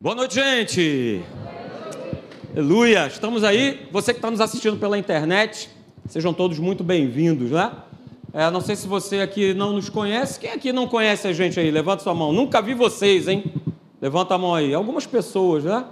[0.00, 1.24] Boa noite, gente!
[2.52, 3.08] Aleluia!
[3.08, 3.88] Estamos aí.
[3.90, 5.68] Você que está nos assistindo pela internet,
[6.06, 7.72] sejam todos muito bem-vindos, né?
[8.32, 10.38] É, não sei se você aqui não nos conhece.
[10.38, 11.68] Quem aqui não conhece a gente aí?
[11.68, 12.32] Levanta sua mão.
[12.32, 13.52] Nunca vi vocês, hein?
[14.00, 14.72] Levanta a mão aí.
[14.72, 15.84] Algumas pessoas, né?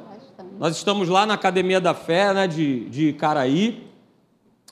[0.56, 3.88] Nós estamos lá na Academia da Fé, né, de, de Caraí,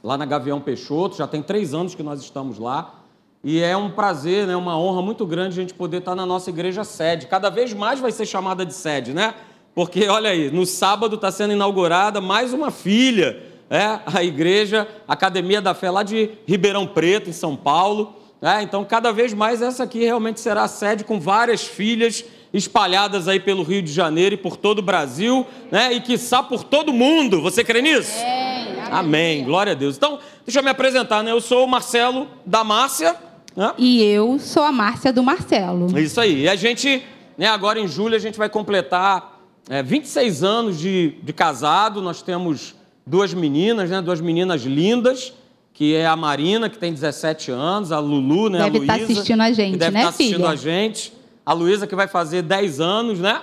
[0.01, 1.17] lá na Gavião Peixoto.
[1.17, 3.04] Já tem três anos que nós estamos lá.
[3.45, 6.49] E é um prazer, né, uma honra muito grande a gente poder estar na nossa
[6.49, 7.27] igreja sede.
[7.27, 9.35] Cada vez mais vai ser chamada de sede, né?
[9.75, 15.61] Porque, olha aí, no sábado está sendo inaugurada mais uma filha, é, a igreja Academia
[15.61, 18.17] da Fé lá de Ribeirão Preto, em São Paulo.
[18.41, 23.29] É, então, cada vez mais essa aqui realmente será a sede com várias filhas espalhadas
[23.29, 25.93] aí pelo Rio de Janeiro e por todo o Brasil, né?
[25.93, 27.43] E quiçá por todo o mundo.
[27.43, 28.17] Você crê nisso?
[28.21, 28.65] Amém.
[28.91, 29.45] Amém.
[29.45, 29.97] Glória a Deus.
[29.97, 31.33] Então, deixa eu me apresentar, né?
[31.33, 33.34] Eu sou o Marcelo da Márcia.
[33.57, 33.73] Né?
[33.79, 35.99] E eu sou a Márcia do Marcelo.
[35.99, 36.43] Isso aí.
[36.43, 37.03] E a gente,
[37.39, 42.03] né, agora em julho, a gente vai completar é, 26 anos de, de casado.
[42.03, 42.75] Nós temos
[43.07, 44.01] duas meninas, né?
[44.03, 45.33] Duas meninas lindas,
[45.73, 48.59] que é a Marina, que tem 17 anos, a Lulu, né?
[48.59, 50.49] Deve a estar Luísa, assistindo a gente, deve né, estar assistindo filha?
[50.49, 51.13] a gente.
[51.47, 53.43] A Luísa, que vai fazer 10 anos, né?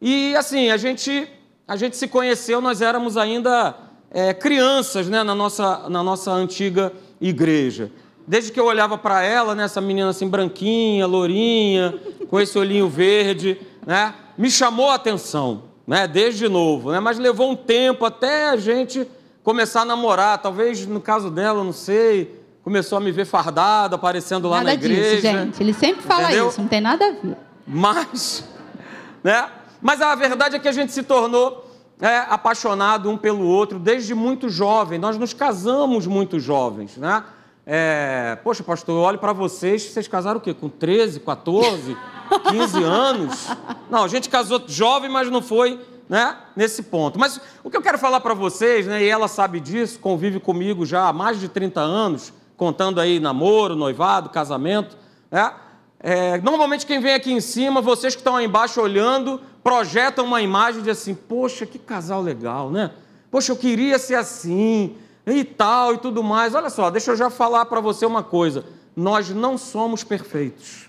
[0.00, 1.28] E assim, a gente,
[1.66, 3.74] a gente se conheceu, nós éramos ainda
[4.10, 5.22] é, crianças, né?
[5.22, 7.90] Na nossa, na nossa antiga igreja.
[8.26, 11.94] Desde que eu olhava para ela, né, essa menina assim branquinha, lourinha,
[12.28, 17.50] com esse olhinho verde, né, me chamou a atenção, né, desde novo, né, mas levou
[17.50, 19.06] um tempo até a gente
[19.44, 20.38] começar a namorar.
[20.38, 24.74] Talvez no caso dela, não sei, começou a me ver fardada, aparecendo lá nada na
[24.74, 25.10] igreja.
[25.10, 25.62] disso, gente.
[25.62, 26.48] Ele sempre fala Entendeu?
[26.48, 27.36] isso, não tem nada a ver.
[27.64, 28.44] Mas,
[29.22, 29.48] né?
[29.80, 31.64] Mas a verdade é que a gente se tornou
[32.00, 34.98] é, apaixonado um pelo outro desde muito jovem.
[34.98, 37.22] Nós nos casamos muito jovens, né?
[37.68, 40.54] É, poxa, pastor, eu olho para vocês, vocês casaram o quê?
[40.54, 41.96] Com 13, 14,
[42.50, 43.48] 15 anos?
[43.90, 47.18] Não, a gente casou jovem, mas não foi né, nesse ponto.
[47.18, 50.86] Mas o que eu quero falar para vocês, né, e ela sabe disso, convive comigo
[50.86, 54.96] já há mais de 30 anos, contando aí namoro, noivado, casamento,
[55.30, 55.52] né?
[55.98, 60.40] É, normalmente quem vem aqui em cima, vocês que estão aí embaixo olhando, projetam uma
[60.40, 62.92] imagem de assim, poxa, que casal legal, né?
[63.30, 64.94] Poxa, eu queria ser assim,
[65.26, 66.54] e tal, e tudo mais.
[66.54, 68.64] Olha só, deixa eu já falar para você uma coisa.
[68.94, 70.88] Nós não somos perfeitos.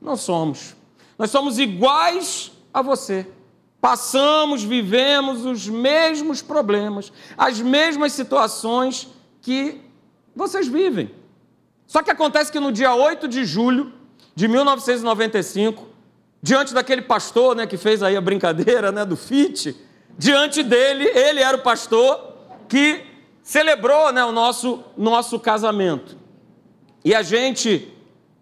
[0.00, 0.74] Não somos.
[1.18, 3.26] Nós somos iguais a você.
[3.80, 9.08] Passamos, vivemos os mesmos problemas, as mesmas situações
[9.40, 9.80] que
[10.34, 11.10] vocês vivem.
[11.86, 13.92] Só que acontece que no dia 8 de julho
[14.34, 15.86] de 1995,
[16.42, 19.76] diante daquele pastor né, que fez aí a brincadeira né, do FIT,
[20.16, 22.34] diante dele, ele era o pastor
[22.68, 23.09] que
[23.42, 26.16] celebrou né, o nosso, nosso casamento.
[27.04, 27.92] E a gente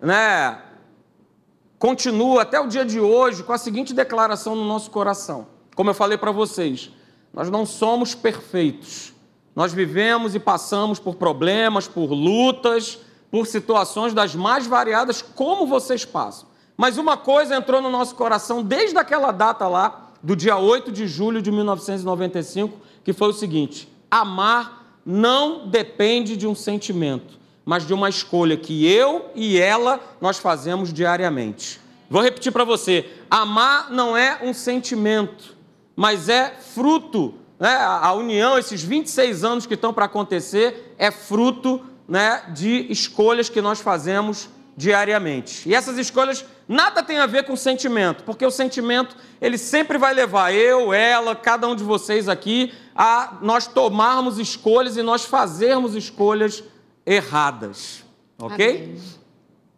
[0.00, 0.60] né,
[1.78, 5.46] continua até o dia de hoje com a seguinte declaração no nosso coração.
[5.74, 6.90] Como eu falei para vocês,
[7.32, 9.12] nós não somos perfeitos.
[9.54, 12.98] Nós vivemos e passamos por problemas, por lutas,
[13.30, 16.48] por situações das mais variadas, como vocês passam.
[16.76, 21.06] Mas uma coisa entrou no nosso coração desde aquela data lá, do dia 8 de
[21.06, 24.77] julho de 1995, que foi o seguinte: amar
[25.10, 30.92] não depende de um sentimento, mas de uma escolha que eu e ela nós fazemos
[30.92, 31.80] diariamente.
[32.10, 35.56] Vou repetir para você: amar não é um sentimento,
[35.96, 37.74] mas é fruto, né?
[37.74, 43.62] A união, esses 26 anos que estão para acontecer, é fruto né, de escolhas que
[43.62, 45.66] nós fazemos diariamente.
[45.66, 50.12] E essas escolhas nada tem a ver com sentimento, porque o sentimento ele sempre vai
[50.12, 55.94] levar eu, ela, cada um de vocês aqui a nós tomarmos escolhas e nós fazermos
[55.94, 56.62] escolhas
[57.06, 58.04] erradas,
[58.38, 58.84] ok?
[58.84, 59.00] Amém.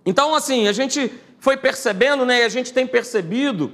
[0.05, 2.41] Então assim a gente foi percebendo, né?
[2.41, 3.73] E a gente tem percebido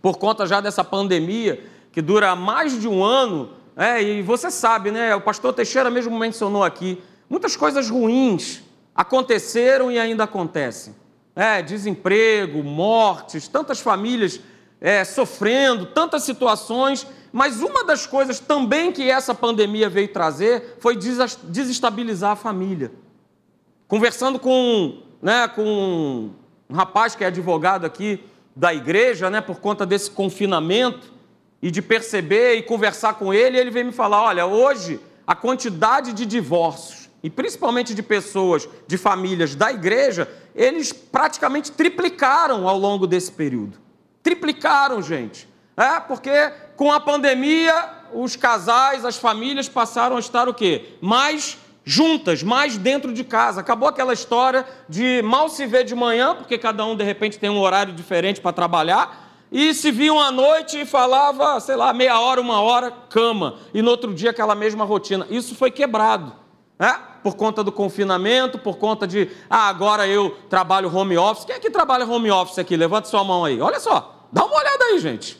[0.00, 1.62] por conta já dessa pandemia
[1.92, 5.14] que dura mais de um ano, é, e você sabe, né?
[5.14, 8.62] O pastor Teixeira mesmo mencionou aqui, muitas coisas ruins
[8.94, 10.94] aconteceram e ainda acontecem.
[11.40, 14.38] É, desemprego, mortes, tantas famílias
[14.78, 20.94] é, sofrendo, tantas situações, mas uma das coisas também que essa pandemia veio trazer foi
[20.94, 22.92] desestabilizar a família.
[23.88, 26.28] Conversando com, né, com
[26.68, 28.22] um rapaz que é advogado aqui
[28.54, 31.10] da igreja, né, por conta desse confinamento,
[31.62, 36.12] e de perceber e conversar com ele, ele veio me falar: olha, hoje a quantidade
[36.12, 43.06] de divórcios, e principalmente de pessoas, de famílias da igreja, eles praticamente triplicaram ao longo
[43.06, 43.78] desse período.
[44.22, 45.48] Triplicaram, gente.
[45.76, 50.96] É, porque com a pandemia, os casais, as famílias passaram a estar o quê?
[51.00, 53.60] Mais juntas, mais dentro de casa.
[53.60, 57.50] Acabou aquela história de mal se ver de manhã, porque cada um de repente tem
[57.50, 62.20] um horário diferente para trabalhar, e se viam à noite e falava, sei lá, meia
[62.20, 65.26] hora, uma hora, cama, e no outro dia aquela mesma rotina.
[65.28, 66.32] Isso foi quebrado,
[66.78, 67.09] né?
[67.22, 71.44] Por conta do confinamento, por conta de, ah, agora eu trabalho home office.
[71.44, 72.76] Quem é que trabalha home office aqui?
[72.76, 73.60] Levanta sua mão aí.
[73.60, 75.38] Olha só, dá uma olhada aí, gente.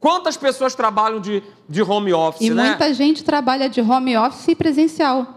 [0.00, 2.68] Quantas pessoas trabalham de, de home office, E né?
[2.68, 5.34] muita gente trabalha de home office e presencial,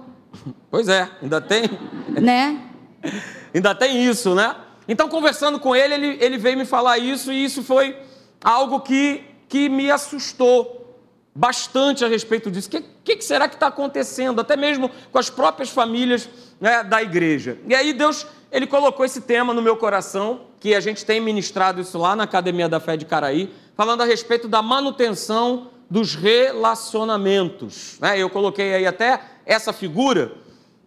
[0.69, 1.63] Pois é, ainda tem,
[2.09, 2.57] né?
[3.53, 4.55] ainda tem isso, né?
[4.87, 7.97] Então, conversando com ele, ele, ele veio me falar isso, e isso foi
[8.43, 10.80] algo que, que me assustou
[11.33, 12.67] bastante a respeito disso.
[12.67, 12.71] O
[13.03, 14.41] que, que, será que está acontecendo?
[14.41, 16.29] Até mesmo com as próprias famílias
[16.59, 17.57] né, da igreja.
[17.67, 21.81] E aí Deus, ele colocou esse tema no meu coração, que a gente tem ministrado
[21.81, 27.97] isso lá na Academia da Fé de Caraí, falando a respeito da manutenção dos relacionamentos.
[27.99, 28.17] né?
[28.17, 30.31] Eu coloquei aí até essa figura,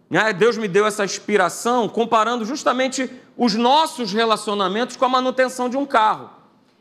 [0.09, 0.33] né?
[0.33, 5.85] Deus me deu essa inspiração, comparando justamente os nossos relacionamentos com a manutenção de um
[5.85, 6.29] carro.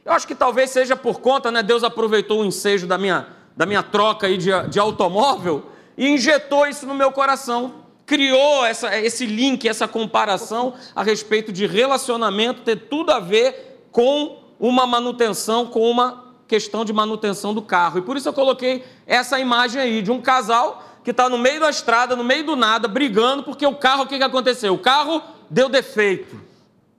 [0.04, 1.62] Eu acho que talvez seja por conta, né?
[1.62, 6.66] Deus aproveitou o ensejo da minha, da minha troca aí de, de automóvel e injetou
[6.66, 7.84] isso no meu coração.
[8.06, 14.38] Criou essa, esse link, essa comparação a respeito de relacionamento ter tudo a ver com
[14.58, 17.98] uma manutenção, com uma questão de manutenção do carro.
[17.98, 21.60] E por isso eu coloquei essa imagem aí de um casal que está no meio
[21.60, 24.74] da estrada, no meio do nada, brigando, porque o carro, o que, que aconteceu?
[24.74, 26.40] O carro deu defeito.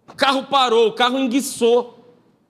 [0.07, 1.94] O carro parou, o carro enguiçou.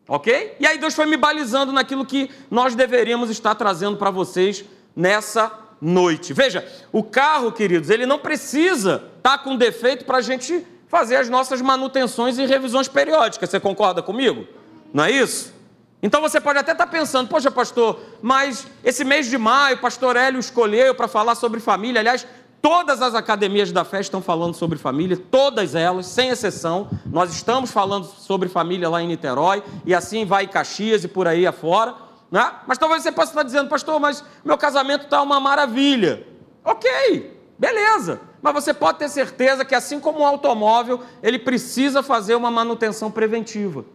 [0.07, 0.55] Ok?
[0.59, 4.63] E aí Deus foi me balizando naquilo que nós deveríamos estar trazendo para vocês
[4.95, 6.33] nessa noite.
[6.33, 11.27] Veja, o carro, queridos, ele não precisa estar com defeito para a gente fazer as
[11.27, 13.49] nossas manutenções e revisões periódicas.
[13.49, 14.47] Você concorda comigo?
[14.93, 15.53] Não é isso?
[16.01, 20.15] Então você pode até estar pensando, poxa, pastor, mas esse mês de maio, o pastor
[20.15, 21.99] Hélio escolheu para falar sobre família.
[21.99, 22.27] Aliás,
[22.65, 26.89] todas as academias da fé estão falando sobre família, todas elas, sem exceção.
[27.05, 31.45] Nós estamos falando sobre família lá em Niterói, e assim vai Caxias e por aí
[31.45, 31.93] afora.
[32.31, 32.53] Né?
[32.65, 36.25] Mas talvez você possa estar dizendo, pastor, mas meu casamento está uma maravilha.
[36.63, 38.19] Ok, beleza.
[38.41, 43.11] Mas você pode ter certeza que, assim como um automóvel, ele precisa fazer uma manutenção
[43.11, 43.85] preventiva.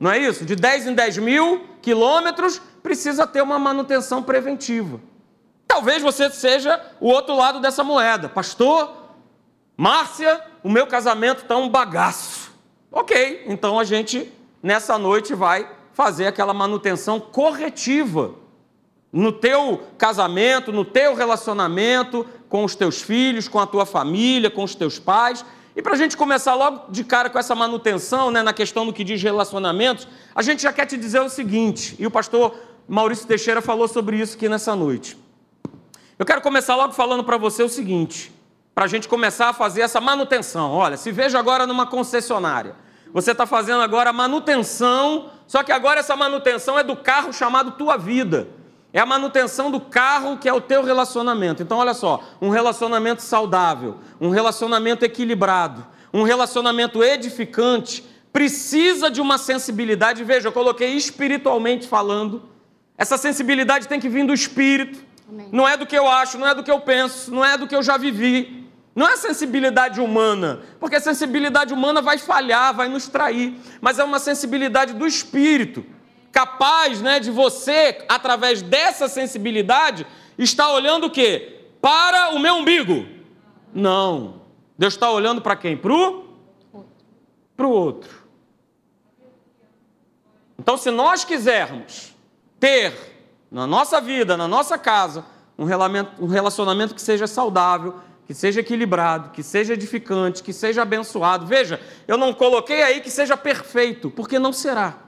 [0.00, 0.46] Não é isso?
[0.46, 4.98] De 10 em 10 mil quilômetros, precisa ter uma manutenção preventiva.
[5.76, 8.30] Talvez você seja o outro lado dessa moeda.
[8.30, 8.96] Pastor,
[9.76, 12.50] Márcia, o meu casamento está um bagaço.
[12.90, 14.32] Ok, então a gente,
[14.62, 18.36] nessa noite, vai fazer aquela manutenção corretiva
[19.12, 24.64] no teu casamento, no teu relacionamento com os teus filhos, com a tua família, com
[24.64, 25.44] os teus pais.
[25.76, 28.94] E para a gente começar logo de cara com essa manutenção, né, na questão do
[28.94, 32.56] que diz relacionamentos, a gente já quer te dizer o seguinte, e o pastor
[32.88, 35.25] Maurício Teixeira falou sobre isso aqui nessa noite.
[36.18, 38.32] Eu quero começar logo falando para você o seguinte,
[38.74, 40.72] para a gente começar a fazer essa manutenção.
[40.72, 42.74] Olha, se veja agora numa concessionária.
[43.12, 47.98] Você está fazendo agora manutenção, só que agora essa manutenção é do carro chamado Tua
[47.98, 48.48] Vida.
[48.94, 51.62] É a manutenção do carro que é o teu relacionamento.
[51.62, 58.02] Então, olha só, um relacionamento saudável, um relacionamento equilibrado, um relacionamento edificante,
[58.32, 60.24] precisa de uma sensibilidade.
[60.24, 62.42] Veja, eu coloquei espiritualmente falando.
[62.96, 65.04] Essa sensibilidade tem que vir do espírito.
[65.28, 65.48] Amém.
[65.52, 67.66] Não é do que eu acho, não é do que eu penso, não é do
[67.66, 68.64] que eu já vivi.
[68.94, 74.04] Não é sensibilidade humana, porque a sensibilidade humana vai falhar, vai nos trair, mas é
[74.04, 75.84] uma sensibilidade do espírito,
[76.32, 80.06] capaz, né, de você, através dessa sensibilidade,
[80.38, 81.66] estar olhando o quê?
[81.78, 83.06] Para o meu umbigo.
[83.74, 84.40] Não.
[84.78, 85.76] Deus está olhando para quem?
[85.76, 86.26] Para o
[87.56, 88.26] para o outro.
[90.58, 92.14] Então, se nós quisermos
[92.60, 93.15] ter
[93.50, 95.24] na nossa vida, na nossa casa,
[95.58, 95.64] um
[96.26, 97.94] relacionamento, que seja saudável,
[98.26, 101.46] que seja equilibrado, que seja edificante, que seja abençoado.
[101.46, 104.98] Veja, eu não coloquei aí que seja perfeito, porque não será.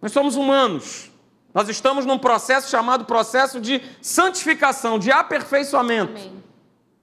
[0.00, 1.10] Nós somos humanos.
[1.52, 6.12] Nós estamos num processo chamado processo de santificação, de aperfeiçoamento.
[6.12, 6.42] Amém.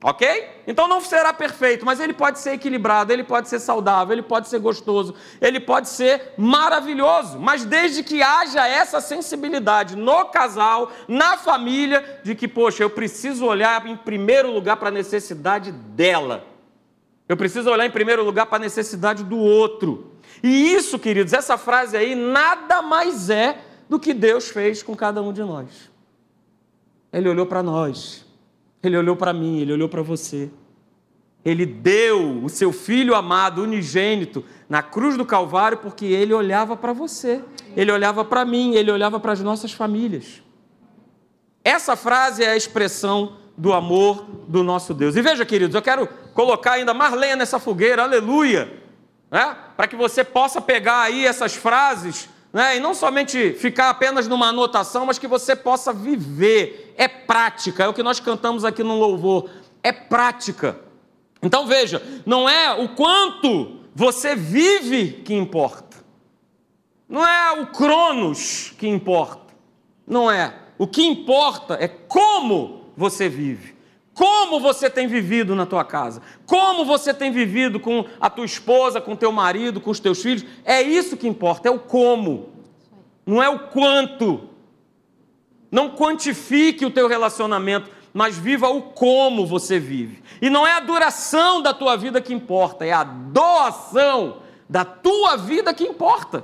[0.03, 0.47] Ok?
[0.67, 4.47] Então não será perfeito, mas ele pode ser equilibrado, ele pode ser saudável, ele pode
[4.47, 11.35] ser gostoso, ele pode ser maravilhoso, mas desde que haja essa sensibilidade no casal, na
[11.35, 16.45] família, de que, poxa, eu preciso olhar em primeiro lugar para a necessidade dela.
[17.27, 20.13] Eu preciso olhar em primeiro lugar para a necessidade do outro.
[20.43, 25.23] E isso, queridos, essa frase aí nada mais é do que Deus fez com cada
[25.23, 25.89] um de nós.
[27.11, 28.26] Ele olhou para nós.
[28.87, 30.49] Ele olhou para mim, ele olhou para você.
[31.45, 36.91] Ele deu o seu filho amado, unigênito, na cruz do Calvário, porque ele olhava para
[36.91, 37.41] você,
[37.75, 40.41] ele olhava para mim, ele olhava para as nossas famílias.
[41.63, 45.15] Essa frase é a expressão do amor do nosso Deus.
[45.15, 48.81] E veja, queridos, eu quero colocar ainda mais lenha nessa fogueira, aleluia,
[49.31, 49.55] né?
[49.75, 52.77] para que você possa pegar aí essas frases né?
[52.77, 56.93] e não somente ficar apenas numa anotação, mas que você possa viver.
[56.97, 59.49] É prática, é o que nós cantamos aqui no louvor.
[59.83, 60.79] É prática.
[61.41, 65.97] Então veja, não é o quanto você vive que importa.
[67.07, 69.53] Não é o cronos que importa.
[70.05, 70.53] Não é.
[70.77, 73.76] O que importa é como você vive.
[74.17, 76.23] Como você tem vivido na tua casa?
[76.47, 80.43] Como você tem vivido com a tua esposa, com teu marido, com os teus filhos?
[80.65, 82.49] É isso que importa, é o como.
[83.23, 84.49] Não é o quanto.
[85.71, 90.23] Não quantifique o teu relacionamento, mas viva o como você vive.
[90.41, 95.35] E não é a duração da tua vida que importa, é a doação da tua
[95.35, 96.43] vida que importa.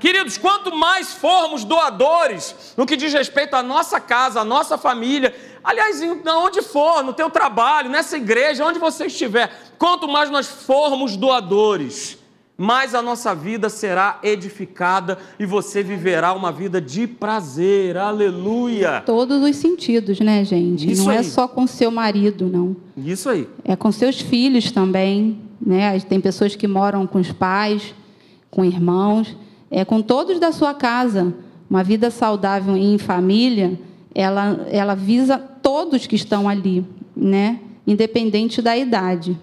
[0.00, 5.34] Queridos, quanto mais formos doadores no que diz respeito à nossa casa, à nossa família,
[5.62, 11.18] aliás, onde for, no teu trabalho, nessa igreja, onde você estiver, quanto mais nós formos
[11.18, 12.18] doadores,
[12.56, 17.98] mais a nossa vida será edificada e você viverá uma vida de prazer.
[17.98, 19.02] Aleluia!
[19.04, 20.90] Todos os sentidos, né, gente?
[20.90, 21.24] Isso não é aí.
[21.24, 22.74] só com seu marido, não.
[22.96, 23.46] Isso aí.
[23.64, 25.98] É com seus filhos também, né?
[26.00, 27.94] Tem pessoas que moram com os pais,
[28.50, 29.34] com irmãos,
[29.70, 31.32] é com todos da sua casa.
[31.68, 33.78] Uma vida saudável em família,
[34.14, 36.84] ela, ela visa todos que estão ali,
[37.14, 37.60] né?
[37.86, 39.38] Independente da idade.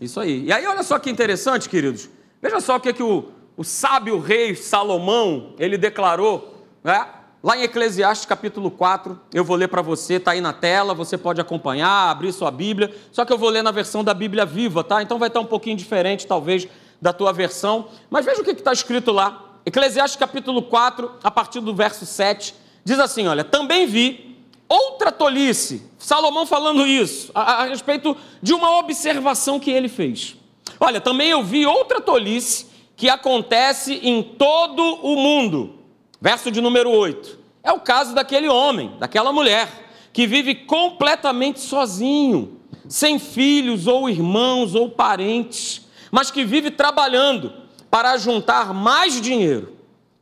[0.00, 0.44] Isso aí.
[0.44, 2.08] E aí, olha só que interessante, queridos.
[2.40, 7.06] Veja só o que, que o, o sábio rei Salomão, ele declarou, né?
[7.42, 11.16] Lá em Eclesiastes capítulo 4, eu vou ler para você, está aí na tela, você
[11.16, 14.82] pode acompanhar, abrir sua Bíblia, só que eu vou ler na versão da Bíblia viva,
[14.82, 15.00] tá?
[15.00, 16.66] Então vai estar um pouquinho diferente, talvez,
[17.00, 17.88] da tua versão.
[18.10, 19.45] Mas veja o que está escrito lá.
[19.66, 22.54] Eclesiastes capítulo 4, a partir do verso 7,
[22.84, 28.78] diz assim: olha, também vi outra tolice, Salomão falando isso, a, a respeito de uma
[28.78, 30.36] observação que ele fez.
[30.78, 35.80] Olha, também eu vi outra tolice que acontece em todo o mundo.
[36.20, 37.36] Verso de número 8.
[37.64, 39.68] É o caso daquele homem, daquela mulher,
[40.12, 48.16] que vive completamente sozinho, sem filhos ou irmãos ou parentes, mas que vive trabalhando para
[48.16, 49.76] juntar mais dinheiro.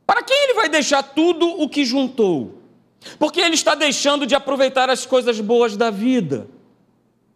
[0.06, 2.62] Para quem ele vai deixar tudo o que juntou?
[3.18, 6.48] Porque ele está deixando de aproveitar as coisas boas da vida.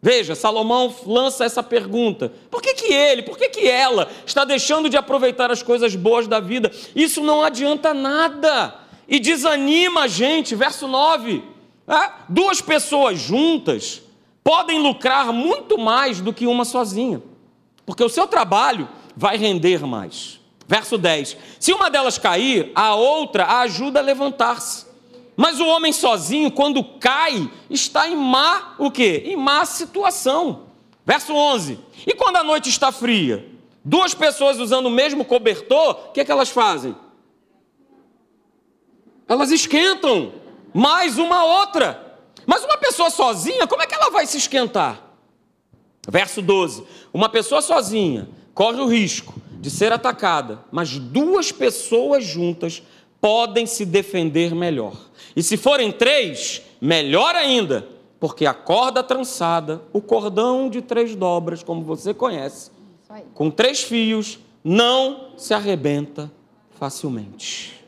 [0.01, 4.89] Veja, Salomão lança essa pergunta: por que, que ele, por que, que ela está deixando
[4.89, 6.71] de aproveitar as coisas boas da vida?
[6.95, 8.75] Isso não adianta nada
[9.09, 10.55] e desanima a gente.
[10.55, 11.43] Verso 9:
[11.87, 14.03] é, duas pessoas juntas
[14.45, 17.21] podem lucrar muito mais do que uma sozinha,
[17.85, 20.39] porque o seu trabalho vai render mais.
[20.69, 24.87] Verso 10: se uma delas cair, a outra a ajuda a levantar-se.
[25.37, 29.25] Mas o homem sozinho, quando cai, está em má o quê?
[29.27, 30.67] Em má situação.
[31.05, 31.79] Verso 11.
[32.07, 33.49] E quando a noite está fria,
[33.85, 36.95] duas pessoas usando o mesmo cobertor, o que, é que elas fazem?
[39.29, 40.33] Elas esquentam
[40.73, 42.21] mais uma outra.
[42.47, 45.01] Mas uma pessoa sozinha, como é que ela vai se esquentar?
[46.09, 46.85] Verso 12.
[47.13, 52.83] Uma pessoa sozinha corre o risco de ser atacada, mas duas pessoas juntas
[53.21, 54.97] podem se defender melhor.
[55.37, 57.87] E se forem três, melhor ainda,
[58.19, 62.73] porque a corda trançada, o cordão de três dobras, como você conhece,
[63.33, 66.29] com três fios, não se arrebenta
[66.81, 67.81] facilmente.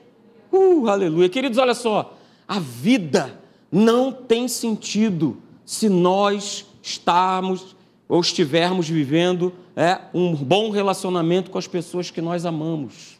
[0.52, 1.28] Uh, aleluia.
[1.28, 3.40] Queridos, olha só, a vida
[3.72, 5.36] não tem sentido
[5.66, 7.74] se nós estarmos
[8.08, 13.18] ou estivermos vivendo é, um bom relacionamento com as pessoas que nós amamos.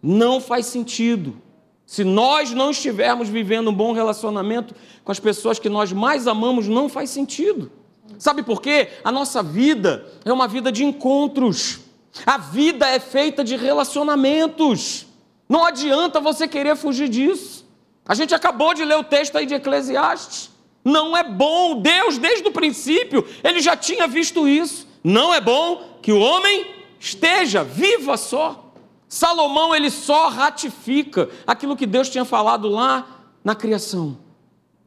[0.00, 1.42] Não faz sentido.
[1.84, 6.68] Se nós não estivermos vivendo um bom relacionamento com as pessoas que nós mais amamos,
[6.68, 7.68] não faz sentido.
[8.16, 8.90] Sabe por quê?
[9.02, 11.80] A nossa vida é uma vida de encontros.
[12.24, 15.04] A vida é feita de relacionamentos.
[15.48, 17.66] Não adianta você querer fugir disso.
[18.06, 20.48] A gente acabou de ler o texto aí de Eclesiastes.
[20.84, 21.80] Não é bom.
[21.80, 24.88] Deus, desde o princípio, ele já tinha visto isso.
[25.02, 26.66] Não é bom que o homem
[26.98, 28.72] esteja, viva só.
[29.08, 34.16] Salomão ele só ratifica aquilo que Deus tinha falado lá na criação.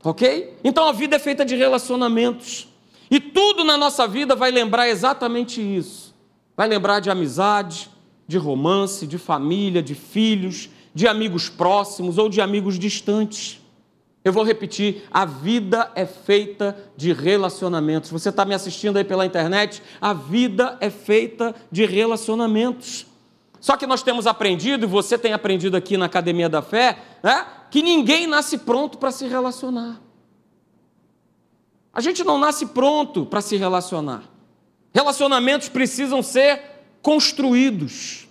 [0.03, 0.57] OK?
[0.63, 2.67] Então a vida é feita de relacionamentos.
[3.09, 6.13] E tudo na nossa vida vai lembrar exatamente isso.
[6.55, 7.89] Vai lembrar de amizade,
[8.27, 13.59] de romance, de família, de filhos, de amigos próximos ou de amigos distantes.
[14.23, 18.09] Eu vou repetir: a vida é feita de relacionamentos.
[18.09, 19.83] Você está me assistindo aí pela internet?
[19.99, 23.05] A vida é feita de relacionamentos.
[23.59, 27.45] Só que nós temos aprendido, e você tem aprendido aqui na Academia da Fé, né,
[27.71, 30.01] que ninguém nasce pronto para se relacionar.
[31.93, 34.23] A gente não nasce pronto para se relacionar.
[34.93, 36.61] Relacionamentos precisam ser
[37.01, 38.22] construídos.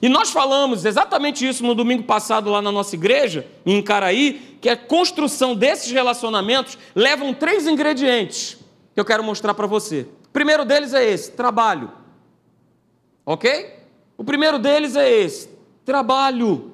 [0.00, 4.68] E nós falamos exatamente isso no domingo passado lá na nossa igreja, em Caraí, que
[4.68, 8.58] a construção desses relacionamentos levam três ingredientes
[8.94, 10.06] que eu quero mostrar para você.
[10.28, 11.90] O primeiro deles é esse: trabalho.
[13.26, 13.78] Ok?
[14.16, 15.48] O primeiro deles é esse:
[15.84, 16.70] trabalho.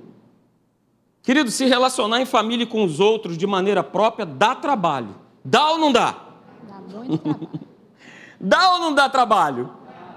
[1.22, 5.16] Querido, se relacionar em família e com os outros de maneira própria dá trabalho.
[5.44, 6.14] Dá ou não dá?
[6.62, 7.50] Dá muito trabalho.
[8.40, 9.72] dá ou não dá trabalho?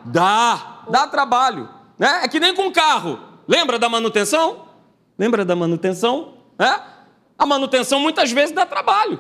[0.05, 1.78] Dá, dá trabalho.
[1.99, 2.21] Né?
[2.23, 3.19] É que nem com carro.
[3.47, 4.65] Lembra da manutenção?
[5.17, 6.35] Lembra da manutenção?
[6.57, 6.79] É?
[7.37, 9.19] A manutenção muitas vezes dá trabalho.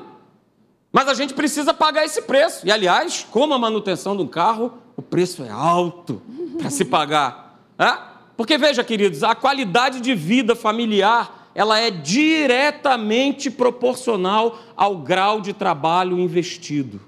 [0.91, 2.65] Mas a gente precisa pagar esse preço.
[2.65, 6.21] E, aliás, como a manutenção de um carro, o preço é alto
[6.57, 7.59] para se pagar.
[7.77, 7.97] É?
[8.35, 15.51] Porque, veja, queridos, a qualidade de vida familiar ela é diretamente proporcional ao grau de
[15.51, 17.01] trabalho investido.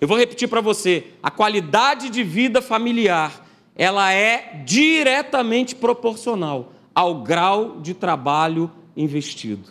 [0.00, 3.45] Eu vou repetir para você: a qualidade de vida familiar
[3.76, 9.70] ela é diretamente proporcional ao grau de trabalho investido.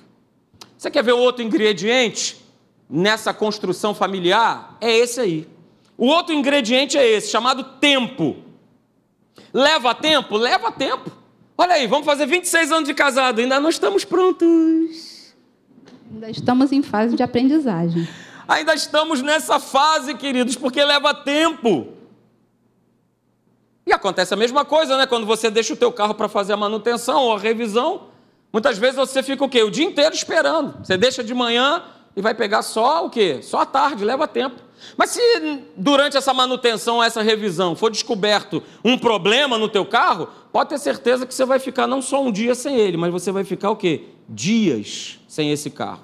[0.77, 2.45] Você quer ver outro ingrediente?
[2.89, 5.47] nessa construção familiar é esse aí.
[5.97, 8.35] O outro ingrediente é esse, chamado tempo.
[9.53, 10.37] Leva tempo?
[10.37, 11.11] Leva tempo.
[11.57, 15.33] Olha aí, vamos fazer 26 anos de casado, ainda não estamos prontos.
[16.13, 18.07] Ainda estamos em fase de aprendizagem.
[18.47, 21.87] Ainda estamos nessa fase, queridos, porque leva tempo.
[23.85, 25.05] E acontece a mesma coisa, né?
[25.05, 28.07] Quando você deixa o teu carro para fazer a manutenção ou a revisão,
[28.51, 29.63] muitas vezes você fica o quê?
[29.63, 30.83] O dia inteiro esperando.
[30.83, 31.83] Você deixa de manhã,
[32.15, 33.39] e vai pegar só o quê?
[33.41, 34.61] Só a tarde, leva tempo.
[34.95, 35.19] Mas se
[35.75, 41.25] durante essa manutenção, essa revisão, for descoberto um problema no teu carro, pode ter certeza
[41.25, 43.75] que você vai ficar não só um dia sem ele, mas você vai ficar o
[43.75, 44.03] quê?
[44.29, 46.03] Dias sem esse carro.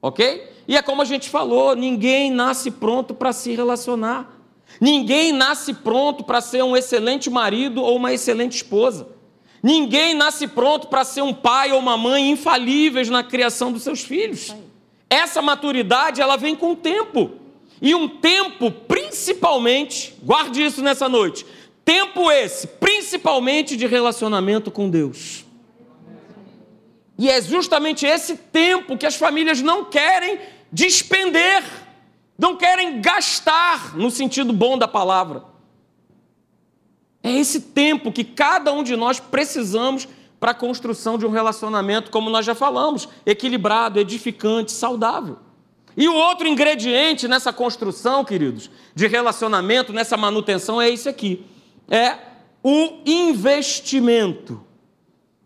[0.00, 0.48] Ok?
[0.68, 4.37] E é como a gente falou, ninguém nasce pronto para se relacionar.
[4.80, 9.08] Ninguém nasce pronto para ser um excelente marido ou uma excelente esposa.
[9.62, 14.02] Ninguém nasce pronto para ser um pai ou uma mãe infalíveis na criação dos seus
[14.02, 14.54] filhos.
[15.10, 17.32] Essa maturidade, ela vem com o tempo.
[17.80, 21.46] E um tempo, principalmente, guarde isso nessa noite,
[21.84, 25.44] tempo esse, principalmente de relacionamento com Deus.
[27.16, 30.38] E é justamente esse tempo que as famílias não querem
[30.70, 31.64] despender,
[32.38, 35.42] não querem gastar, no sentido bom da palavra.
[37.22, 40.06] É esse tempo que cada um de nós precisamos
[40.38, 45.38] para a construção de um relacionamento, como nós já falamos, equilibrado, edificante, saudável.
[45.96, 51.44] E o outro ingrediente nessa construção, queridos, de relacionamento, nessa manutenção, é esse aqui:
[51.90, 52.18] é
[52.62, 54.64] o investimento.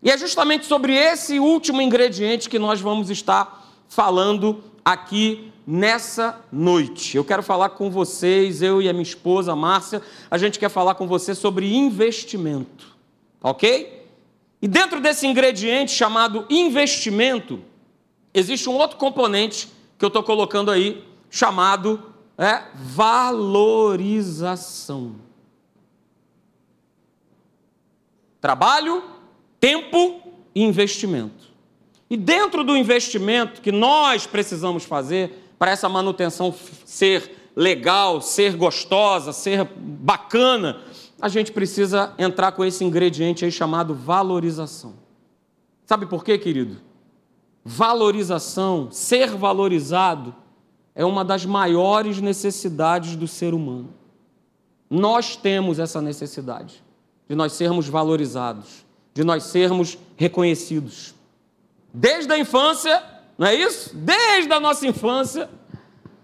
[0.03, 7.15] E é justamente sobre esse último ingrediente que nós vamos estar falando aqui nessa noite.
[7.15, 10.95] Eu quero falar com vocês, eu e a minha esposa Márcia, a gente quer falar
[10.95, 12.95] com você sobre investimento,
[13.41, 14.03] ok?
[14.61, 17.61] E dentro desse ingrediente chamado investimento,
[18.33, 24.03] existe um outro componente que eu estou colocando aí, chamado é, valorização.
[28.39, 29.03] Trabalho,
[29.59, 30.21] tempo
[30.53, 31.53] e investimento.
[32.09, 36.53] E dentro do investimento que nós precisamos fazer para essa manutenção
[36.85, 40.81] ser legal, ser gostosa, ser bacana,
[41.21, 44.95] a gente precisa entrar com esse ingrediente aí chamado valorização.
[45.85, 46.77] Sabe por quê, querido?
[47.63, 50.35] Valorização, ser valorizado,
[50.95, 53.93] é uma das maiores necessidades do ser humano.
[54.89, 56.83] Nós temos essa necessidade
[57.27, 61.15] de nós sermos valorizados, de nós sermos reconhecidos.
[61.93, 63.01] Desde a infância,
[63.43, 63.91] não é isso?
[63.93, 65.49] Desde a nossa infância,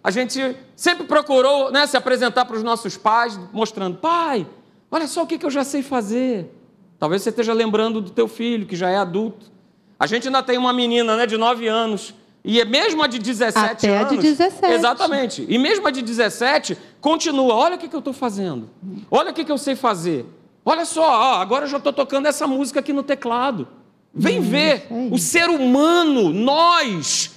[0.03, 4.47] a gente sempre procurou né, se apresentar para os nossos pais, mostrando: pai,
[4.91, 6.51] Olha só o que, eu já sei fazer.
[6.97, 9.51] Talvez você esteja lembrando do teu filho, que já é adulto.
[9.99, 12.13] A gente ainda tem uma menina né, de 9 anos.
[12.43, 14.13] E é mesmo a de 17 Até anos.
[14.13, 14.73] a de 17.
[14.73, 15.45] Exatamente.
[15.47, 17.53] E mesmo a de 17, continua.
[17.53, 18.69] Olha o que, eu estou fazendo.
[19.11, 20.25] Olha o que, eu sei fazer.
[20.65, 23.67] Olha só, ó, agora eu já estou tocando essa música aqui no teclado.
[24.13, 24.87] Vem hum, ver.
[25.11, 27.31] O ser humano, nós,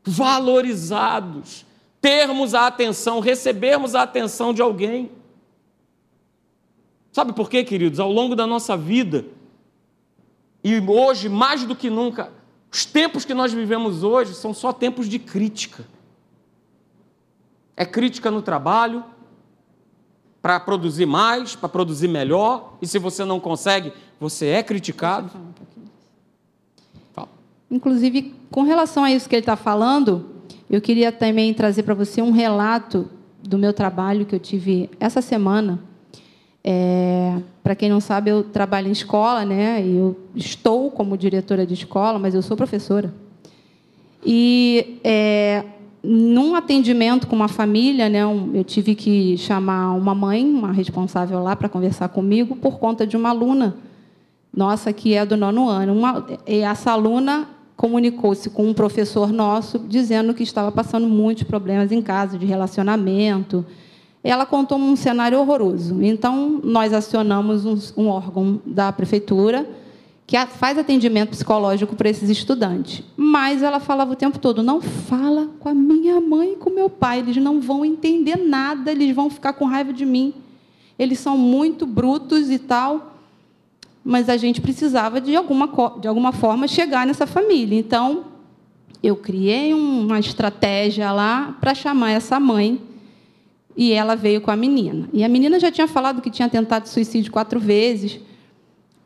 [0.08, 1.65] valorizados,
[2.00, 5.12] termos a atenção, recebermos a atenção de alguém.
[7.12, 8.00] Sabe por quê, queridos?
[8.00, 9.26] Ao longo da nossa vida,
[10.63, 12.32] e hoje, mais do que nunca,
[12.72, 15.86] os tempos que nós vivemos hoje são só tempos de crítica.
[17.76, 19.04] É crítica no trabalho,
[20.47, 25.29] para produzir mais, para produzir melhor, e se você não consegue, você é criticado.
[27.69, 30.25] Inclusive, com relação a isso que ele está falando,
[30.69, 33.10] eu queria também trazer para você um relato
[33.43, 35.81] do meu trabalho que eu tive essa semana.
[36.63, 39.86] É, Para quem não sabe, eu trabalho em escola, né?
[39.86, 43.13] Eu estou como diretora de escola, mas eu sou professora.
[44.25, 45.65] E é,
[46.10, 51.54] num atendimento com uma família, né, eu tive que chamar uma mãe, uma responsável lá,
[51.54, 53.76] para conversar comigo por conta de uma aluna
[54.56, 55.93] nossa que é do nono ano.
[55.93, 62.02] Uma, essa aluna comunicou-se com um professor nosso dizendo que estava passando muitos problemas em
[62.02, 63.65] casa de relacionamento.
[64.24, 66.02] Ela contou um cenário horroroso.
[66.02, 69.67] Então, nós acionamos um, um órgão da prefeitura
[70.28, 73.02] que faz atendimento psicológico para esses estudantes.
[73.16, 76.90] Mas ela falava o tempo todo: não fala com a minha mãe e com meu
[76.90, 80.34] pai, eles não vão entender nada, eles vão ficar com raiva de mim.
[81.00, 83.13] Eles são muito brutos e tal.
[84.04, 87.78] Mas a gente precisava, de alguma, de alguma forma, chegar nessa família.
[87.78, 88.26] Então,
[89.04, 92.82] eu criei uma estratégia lá para chamar essa mãe.
[93.76, 95.08] E ela veio com a menina.
[95.13, 98.20] E a menina já tinha falado que tinha tentado suicídio quatro vezes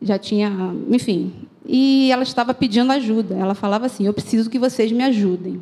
[0.02, 0.52] já tinha,
[0.90, 1.34] enfim.
[1.66, 3.36] E ela estava pedindo ajuda.
[3.36, 5.62] Ela falava assim: Eu preciso que vocês me ajudem.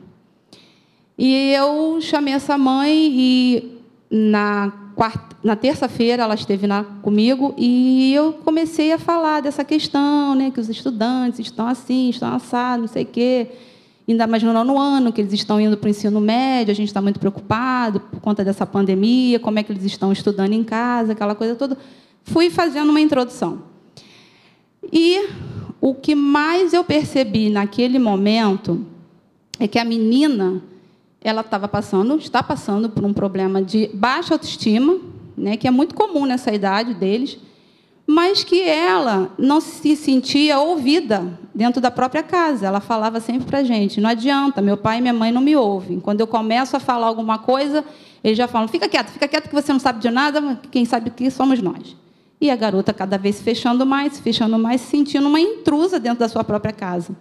[1.17, 8.13] E eu chamei essa mãe e na, quarta, na terça-feira ela esteve na, comigo e
[8.13, 12.87] eu comecei a falar dessa questão, né, que os estudantes estão assim, estão assados, não
[12.87, 13.47] sei o quê.
[14.07, 16.87] Ainda mais no nono ano, que eles estão indo para o ensino médio, a gente
[16.87, 21.11] está muito preocupado por conta dessa pandemia, como é que eles estão estudando em casa,
[21.11, 21.77] aquela coisa toda.
[22.23, 23.68] Fui fazendo uma introdução.
[24.91, 25.29] E
[25.81, 28.85] o que mais eu percebi naquele momento
[29.59, 30.61] é que a menina
[31.21, 34.97] ela estava passando, está passando por um problema de baixa autoestima,
[35.37, 37.37] né, que é muito comum nessa idade deles,
[38.07, 42.65] mas que ela não se sentia ouvida dentro da própria casa.
[42.65, 45.55] Ela falava sempre para a gente: não adianta, meu pai e minha mãe não me
[45.55, 45.99] ouvem.
[45.99, 47.85] Quando eu começo a falar alguma coisa,
[48.23, 51.11] eles já falam: fica quieto, fica quieto que você não sabe de nada, quem sabe
[51.11, 51.95] que somos nós.
[52.41, 56.29] E a garota cada vez fechando mais, fechando mais, se sentindo uma intrusa dentro da
[56.29, 57.15] sua própria casa.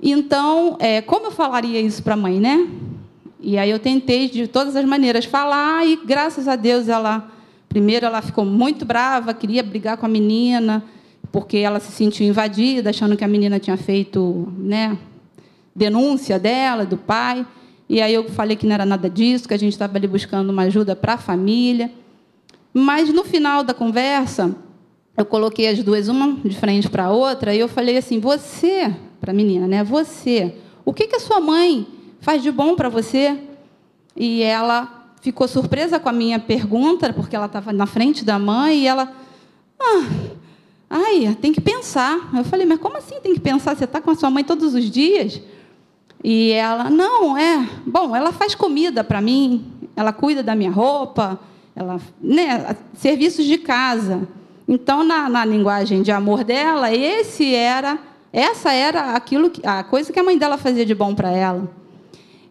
[0.00, 2.68] Então, é, como eu falaria isso para a mãe, né?
[3.40, 7.28] E aí eu tentei de todas as maneiras falar e graças a Deus ela,
[7.68, 10.84] primeiro ela ficou muito brava, queria brigar com a menina
[11.32, 14.96] porque ela se sentiu invadida, achando que a menina tinha feito, né,
[15.74, 17.46] denúncia dela, do pai.
[17.88, 20.50] E aí eu falei que não era nada disso, que a gente estava ali buscando
[20.50, 21.90] uma ajuda para a família.
[22.78, 24.54] Mas no final da conversa,
[25.16, 28.94] eu coloquei as duas uma de frente para a outra e eu falei assim: "Você,
[29.20, 29.82] para a menina, né?
[29.82, 31.86] Você, o que que a sua mãe
[32.20, 33.36] faz de bom para você?"
[34.16, 38.84] E ela ficou surpresa com a minha pergunta, porque ela estava na frente da mãe
[38.84, 39.12] e ela
[39.80, 40.04] ah,
[40.88, 42.30] ai, tem que pensar.
[42.36, 43.76] Eu falei: "Mas como assim tem que pensar?
[43.76, 45.42] Você está com a sua mãe todos os dias?"
[46.22, 51.40] E ela: "Não, é, bom, ela faz comida para mim, ela cuida da minha roupa,
[51.78, 54.26] ela, né, serviços de casa.
[54.66, 57.98] Então, na, na linguagem de amor dela, esse era,
[58.32, 61.70] essa era aquilo, que, a coisa que a mãe dela fazia de bom para ela.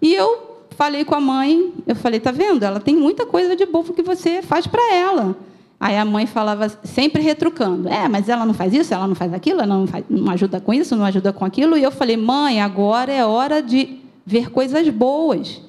[0.02, 2.63] E eu falei com a mãe, eu falei, tá vendo?
[2.63, 5.36] Ela tem muita coisa de bom que você faz para ela.
[5.80, 9.32] Aí a mãe falava sempre retrucando, é, mas ela não faz isso, ela não faz
[9.32, 11.78] aquilo, ela não, faz, não ajuda com isso, não ajuda com aquilo.
[11.78, 15.62] E eu falei, mãe, agora é hora de ver coisas boas.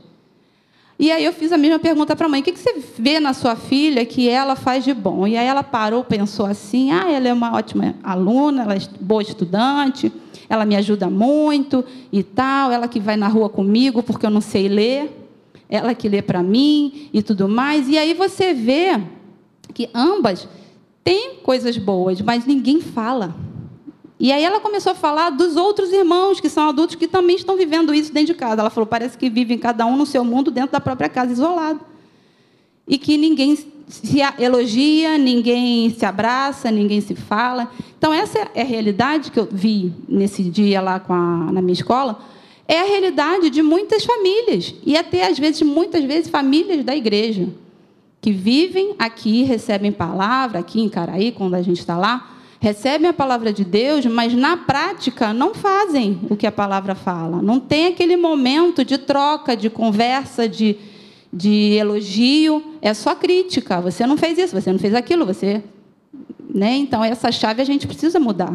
[0.99, 3.33] E aí eu fiz a mesma pergunta para a mãe: o que você vê na
[3.33, 5.27] sua filha que ela faz de bom?
[5.27, 9.23] E aí ela parou, pensou assim: ah, ela é uma ótima aluna, ela é boa
[9.23, 10.13] estudante,
[10.49, 14.41] ela me ajuda muito e tal, ela que vai na rua comigo porque eu não
[14.41, 15.11] sei ler,
[15.69, 17.89] ela que lê para mim e tudo mais.
[17.89, 19.01] E aí você vê
[19.73, 20.49] que ambas
[21.05, 23.37] têm coisas boas, mas ninguém fala.
[24.20, 27.57] E aí ela começou a falar dos outros irmãos, que são adultos que também estão
[27.57, 28.61] vivendo isso dentro de casa.
[28.62, 31.81] Ela falou, parece que vivem cada um no seu mundo, dentro da própria casa, isolado.
[32.87, 37.70] E que ninguém se elogia, ninguém se abraça, ninguém se fala.
[37.96, 42.18] Então, essa é a realidade que eu vi nesse dia lá a, na minha escola.
[42.66, 44.74] É a realidade de muitas famílias.
[44.85, 47.48] E até, às vezes, muitas vezes, famílias da igreja.
[48.20, 53.12] Que vivem aqui, recebem palavra, aqui em Caraí, quando a gente está lá, recebem a
[53.12, 57.40] palavra de Deus, mas na prática não fazem o que a palavra fala.
[57.40, 60.77] Não tem aquele momento de troca, de conversa, de,
[61.33, 62.75] de elogio.
[62.83, 63.81] É só crítica.
[63.81, 65.62] Você não fez isso, você não fez aquilo, você.
[66.53, 66.77] Né?
[66.77, 68.53] Então, essa chave a gente precisa mudar.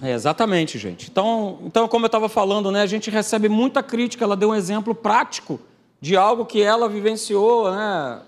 [0.00, 1.10] É, exatamente, gente.
[1.10, 4.24] Então, então como eu estava falando, né, a gente recebe muita crítica.
[4.24, 5.60] Ela deu um exemplo prático
[6.00, 8.22] de algo que ela vivenciou né,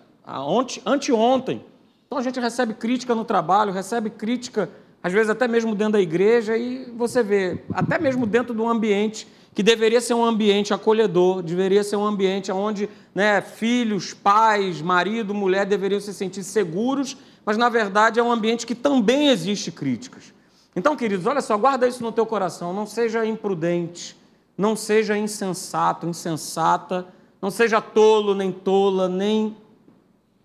[0.84, 1.62] anteontem.
[2.10, 4.68] Então a gente recebe crítica no trabalho, recebe crítica
[5.00, 8.68] Às vezes até mesmo dentro da igreja e você vê, até mesmo dentro de um
[8.68, 14.82] ambiente que deveria ser um ambiente acolhedor, deveria ser um ambiente onde né, filhos, pais,
[14.82, 19.70] marido, mulher deveriam se sentir seguros, mas na verdade é um ambiente que também existe
[19.70, 20.34] críticas.
[20.74, 24.16] Então, queridos, olha só, guarda isso no teu coração, não seja imprudente,
[24.58, 27.06] não seja insensato, insensata,
[27.40, 29.56] não seja tolo, nem tola, nem,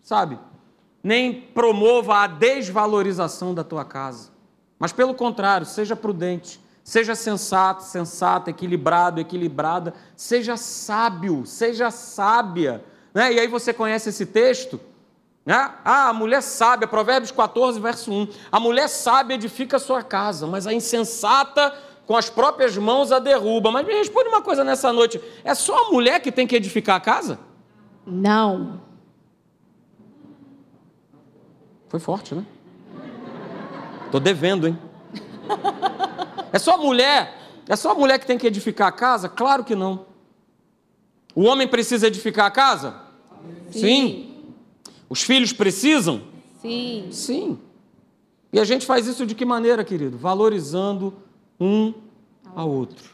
[0.03, 0.37] sabe,
[1.05, 4.31] nem promova a desvalorização da tua casa.
[4.79, 12.83] Mas pelo contrário, seja prudente, seja sensato, sensata, equilibrado, equilibrada, seja sábio, seja sábia.
[13.13, 13.33] Né?
[13.33, 14.81] E aí você conhece esse texto?
[15.45, 15.55] Né?
[15.85, 18.27] Ah, a mulher sábia, Provérbios 14, verso 1.
[18.51, 21.71] A mulher sábia edifica a sua casa, mas a insensata
[22.07, 23.71] com as próprias mãos a derruba.
[23.71, 26.95] Mas me responde uma coisa nessa noite: é só a mulher que tem que edificar
[26.95, 27.37] a casa?
[28.07, 28.81] Não.
[31.89, 32.45] Foi forte, né?
[34.11, 34.77] Tô devendo, hein?
[36.51, 37.37] É só a mulher?
[37.67, 39.27] É só a mulher que tem que edificar a casa?
[39.27, 40.05] Claro que não.
[41.33, 42.95] O homem precisa edificar a casa?
[43.71, 43.79] Sim.
[43.79, 44.35] Sim.
[45.09, 46.21] Os filhos precisam?
[46.61, 47.09] Sim.
[47.11, 47.59] Sim.
[48.53, 50.17] E a gente faz isso de que maneira, querido?
[50.17, 51.13] Valorizando
[51.59, 51.93] um
[52.55, 53.11] ao outro.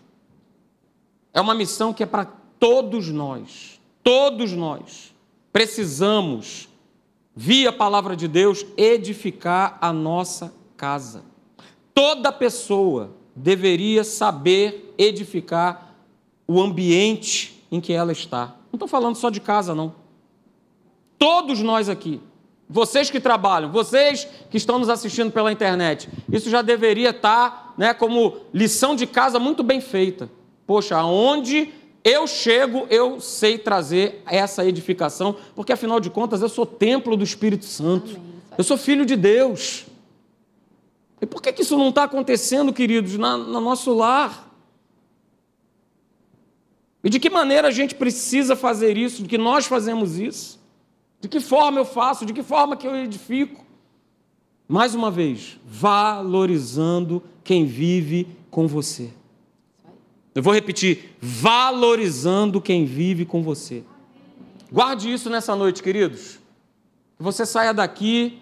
[1.34, 2.26] É uma missão que é para
[2.60, 3.82] todos nós.
[4.04, 5.14] Todos nós
[5.52, 6.70] precisamos,
[7.36, 11.24] via a palavra de Deus, edificar a nossa casa.
[11.94, 15.96] Toda pessoa deveria saber edificar
[16.48, 18.56] o ambiente em que ela está.
[18.72, 19.96] Não estou falando só de casa, não.
[21.18, 22.20] Todos nós aqui,
[22.70, 27.94] vocês que trabalham, vocês que estão nos assistindo pela internet, isso já deveria estar né,
[27.94, 30.30] como lição de casa muito bem feita.
[30.66, 31.70] Poxa, aonde
[32.04, 37.24] eu chego, eu sei trazer essa edificação, porque afinal de contas eu sou templo do
[37.24, 38.20] Espírito Santo.
[38.58, 39.86] Eu sou filho de Deus.
[41.22, 44.52] E por que, que isso não está acontecendo, queridos, na, no nosso lar?
[47.04, 50.60] E de que maneira a gente precisa fazer isso, de que nós fazemos isso?
[51.20, 52.26] De que forma eu faço?
[52.26, 53.64] De que forma que eu edifico?
[54.68, 59.12] Mais uma vez, valorizando quem vive com você.
[60.34, 63.84] Eu vou repetir: valorizando quem vive com você.
[64.72, 66.40] Guarde isso nessa noite, queridos.
[67.18, 68.40] Que você saia daqui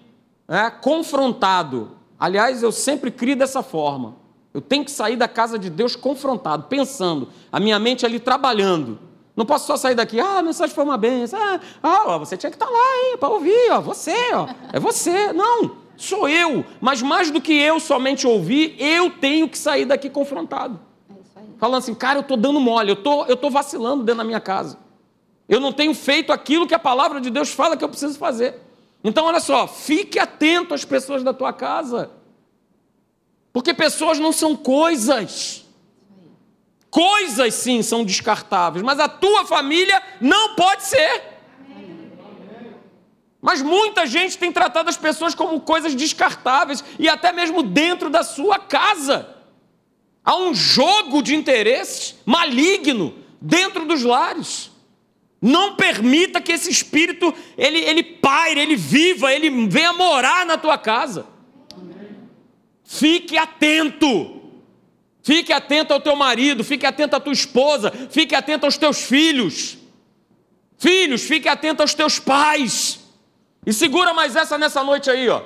[0.47, 1.97] é, confrontado.
[2.19, 4.15] Aliás, eu sempre crio dessa forma.
[4.53, 8.99] Eu tenho que sair da casa de Deus confrontado, pensando, a minha mente ali trabalhando.
[9.35, 11.39] Não posso só sair daqui, ah, a mensagem foi uma benção.
[11.39, 15.31] Ah, ah você tinha que estar lá, hein, para ouvir, ó, você, ó, é você.
[15.31, 16.65] Não, sou eu.
[16.81, 20.79] Mas mais do que eu somente ouvir, eu tenho que sair daqui confrontado.
[21.59, 24.39] Falando assim, cara, eu estou dando mole, eu tô, estou tô vacilando dentro da minha
[24.39, 24.79] casa.
[25.47, 28.61] Eu não tenho feito aquilo que a palavra de Deus fala que eu preciso fazer.
[29.03, 32.11] Então, olha só, fique atento às pessoas da tua casa.
[33.51, 35.65] Porque pessoas não são coisas.
[36.89, 41.23] Coisas sim são descartáveis, mas a tua família não pode ser.
[43.41, 48.23] Mas muita gente tem tratado as pessoas como coisas descartáveis e até mesmo dentro da
[48.23, 49.38] sua casa.
[50.23, 54.71] Há um jogo de interesses maligno dentro dos lares.
[55.41, 60.77] Não permita que esse espírito ele, ele paire, ele viva, ele venha morar na tua
[60.77, 61.25] casa.
[62.83, 64.41] Fique atento.
[65.21, 69.77] Fique atento ao teu marido, fique atento à tua esposa, fique atento aos teus filhos.
[70.77, 72.99] Filhos, fique atento aos teus pais.
[73.65, 75.43] E segura mais essa nessa noite aí, ó.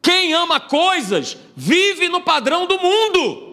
[0.00, 3.45] Quem ama coisas vive no padrão do mundo.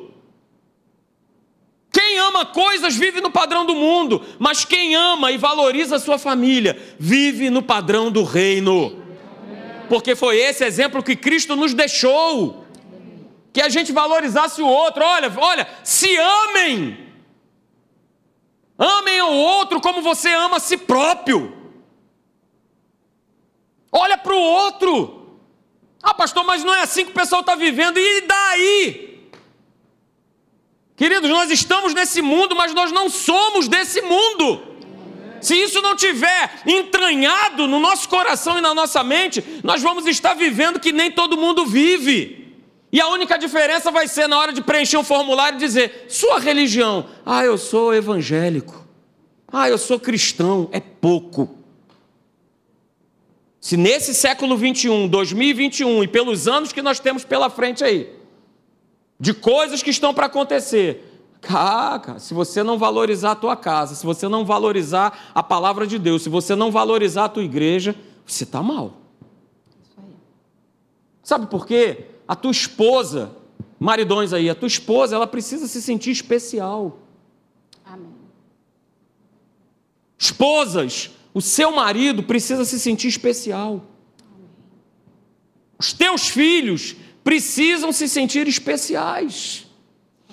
[1.93, 6.17] Quem ama coisas vive no padrão do mundo, mas quem ama e valoriza a sua
[6.17, 8.99] família vive no padrão do reino.
[9.87, 12.65] Porque foi esse exemplo que Cristo nos deixou
[13.53, 15.03] que a gente valorizasse o outro.
[15.03, 16.97] Olha, olha, se amem.
[18.75, 21.55] Amem o outro como você ama a si próprio.
[23.91, 25.37] Olha para o outro.
[26.01, 27.99] Ah, pastor, mas não é assim que o pessoal está vivendo.
[27.99, 29.12] E daí?
[30.95, 34.61] Queridos, nós estamos nesse mundo, mas nós não somos desse mundo.
[35.41, 40.33] Se isso não tiver entranhado no nosso coração e na nossa mente, nós vamos estar
[40.33, 42.55] vivendo que nem todo mundo vive.
[42.91, 46.39] E a única diferença vai ser na hora de preencher um formulário e dizer: sua
[46.39, 47.09] religião.
[47.25, 48.87] Ah, eu sou evangélico.
[49.51, 50.69] Ah, eu sou cristão.
[50.71, 51.57] É pouco.
[53.59, 58.09] Se nesse século 21, 2021 e pelos anos que nós temos pela frente aí,
[59.23, 64.05] de coisas que estão para acontecer, Caca, se você não valorizar a tua casa, se
[64.05, 68.43] você não valorizar a palavra de Deus, se você não valorizar a tua igreja, você
[68.43, 68.97] está mal.
[71.23, 72.07] Sabe por quê?
[72.27, 73.31] a tua esposa,
[73.79, 76.99] Maridões aí, a tua esposa, ela precisa se sentir especial.
[77.85, 78.13] Amém.
[80.17, 83.85] Esposas, o seu marido precisa se sentir especial.
[85.77, 89.65] Os teus filhos precisam se sentir especiais.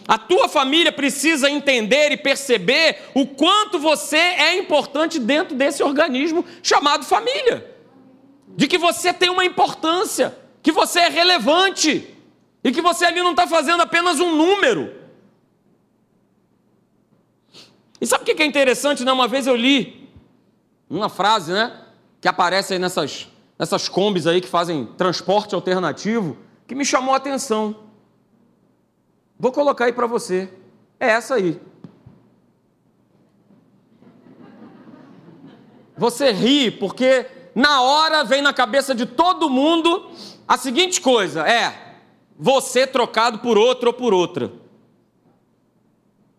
[0.08, 6.44] A tua família precisa entender e perceber o quanto você é importante dentro desse organismo
[6.62, 7.76] chamado família.
[8.48, 12.12] De que você tem uma importância, que você é relevante
[12.64, 14.92] e que você ali não está fazendo apenas um número.
[18.00, 19.04] E sabe o que é interessante?
[19.04, 19.12] Né?
[19.12, 20.08] Uma vez eu li
[20.88, 21.72] uma frase, né?
[22.20, 26.36] Que aparece aí nessas, nessas combis aí que fazem transporte alternativo,
[26.70, 27.74] que me chamou a atenção.
[29.36, 30.48] Vou colocar aí para você.
[31.00, 31.60] É essa aí.
[35.96, 40.12] Você ri porque na hora vem na cabeça de todo mundo
[40.46, 41.96] a seguinte coisa: é
[42.38, 44.52] você trocado por outro ou por outra.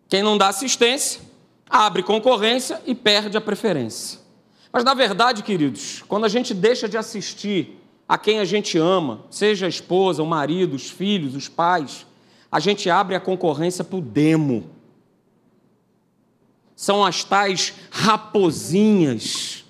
[0.08, 1.20] Quem não dá assistência,
[1.68, 4.18] abre concorrência e perde a preferência.
[4.72, 7.81] Mas na verdade, queridos, quando a gente deixa de assistir
[8.12, 12.06] a quem a gente ama, seja a esposa, o marido, os filhos, os pais,
[12.50, 14.68] a gente abre a concorrência para o demo.
[16.76, 19.64] São as tais raposinhas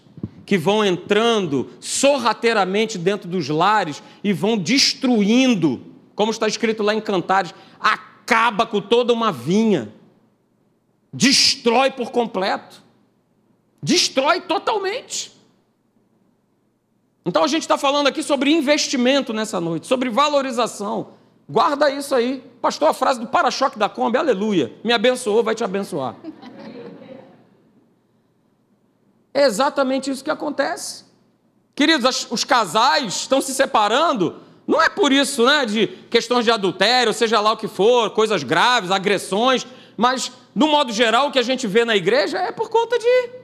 [0.44, 5.80] que vão entrando sorrateiramente dentro dos lares e vão destruindo,
[6.16, 9.94] como está escrito lá em Cantares, acaba com toda uma vinha,
[11.12, 12.82] destrói por completo,
[13.80, 15.30] destrói totalmente.
[17.24, 21.08] Então a gente está falando aqui sobre investimento nessa noite, sobre valorização.
[21.48, 22.42] Guarda isso aí.
[22.60, 24.72] Pastor, a frase do para-choque da Kombi, aleluia.
[24.82, 26.16] Me abençoou, vai te abençoar.
[29.34, 31.04] É exatamente isso que acontece.
[31.74, 37.12] Queridos, os casais estão se separando, não é por isso, né, de questões de adultério,
[37.12, 41.42] seja lá o que for, coisas graves, agressões, mas, no modo geral, o que a
[41.42, 43.41] gente vê na igreja é por conta de.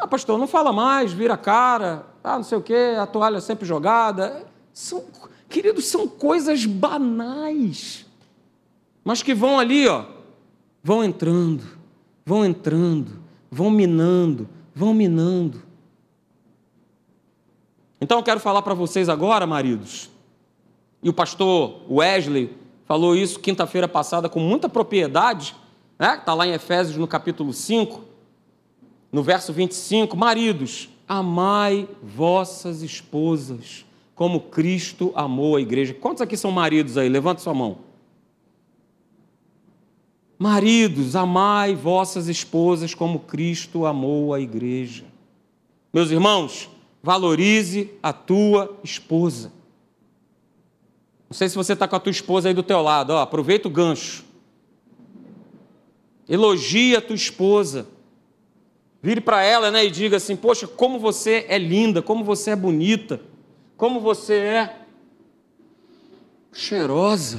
[0.00, 3.40] Ah, pastor, não fala mais, vira a cara, ah, não sei o quê, a toalha
[3.40, 4.46] sempre jogada.
[4.72, 5.04] São
[5.54, 8.04] Queridos, são coisas banais,
[9.04, 10.04] mas que vão ali, ó,
[10.82, 11.62] vão entrando,
[12.26, 15.62] vão entrando, vão minando, vão minando.
[18.00, 20.10] Então eu quero falar para vocês agora, maridos,
[21.00, 25.54] e o pastor Wesley falou isso quinta-feira passada com muita propriedade,
[25.96, 26.16] né?
[26.16, 28.02] está lá em Efésios no capítulo 5,
[29.14, 35.94] no verso 25: Maridos, amai vossas esposas como Cristo amou a igreja.
[35.94, 37.08] Quantos aqui são maridos aí?
[37.08, 37.78] Levanta sua mão.
[40.36, 45.04] Maridos, amai vossas esposas como Cristo amou a igreja.
[45.92, 46.68] Meus irmãos,
[47.00, 49.52] valorize a tua esposa.
[51.30, 53.68] Não sei se você está com a tua esposa aí do teu lado, ó, aproveita
[53.68, 54.24] o gancho.
[56.28, 57.93] Elogie a tua esposa.
[59.04, 62.56] Vire para ela né, e diga assim: Poxa, como você é linda, como você é
[62.56, 63.20] bonita
[63.76, 64.76] como você é
[66.52, 67.38] cheirosa.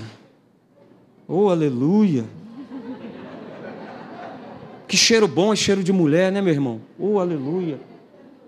[1.28, 2.26] Oh, aleluia.
[4.88, 6.82] Que cheiro bom é cheiro de mulher, né, meu irmão?
[7.00, 7.80] Oh, aleluia.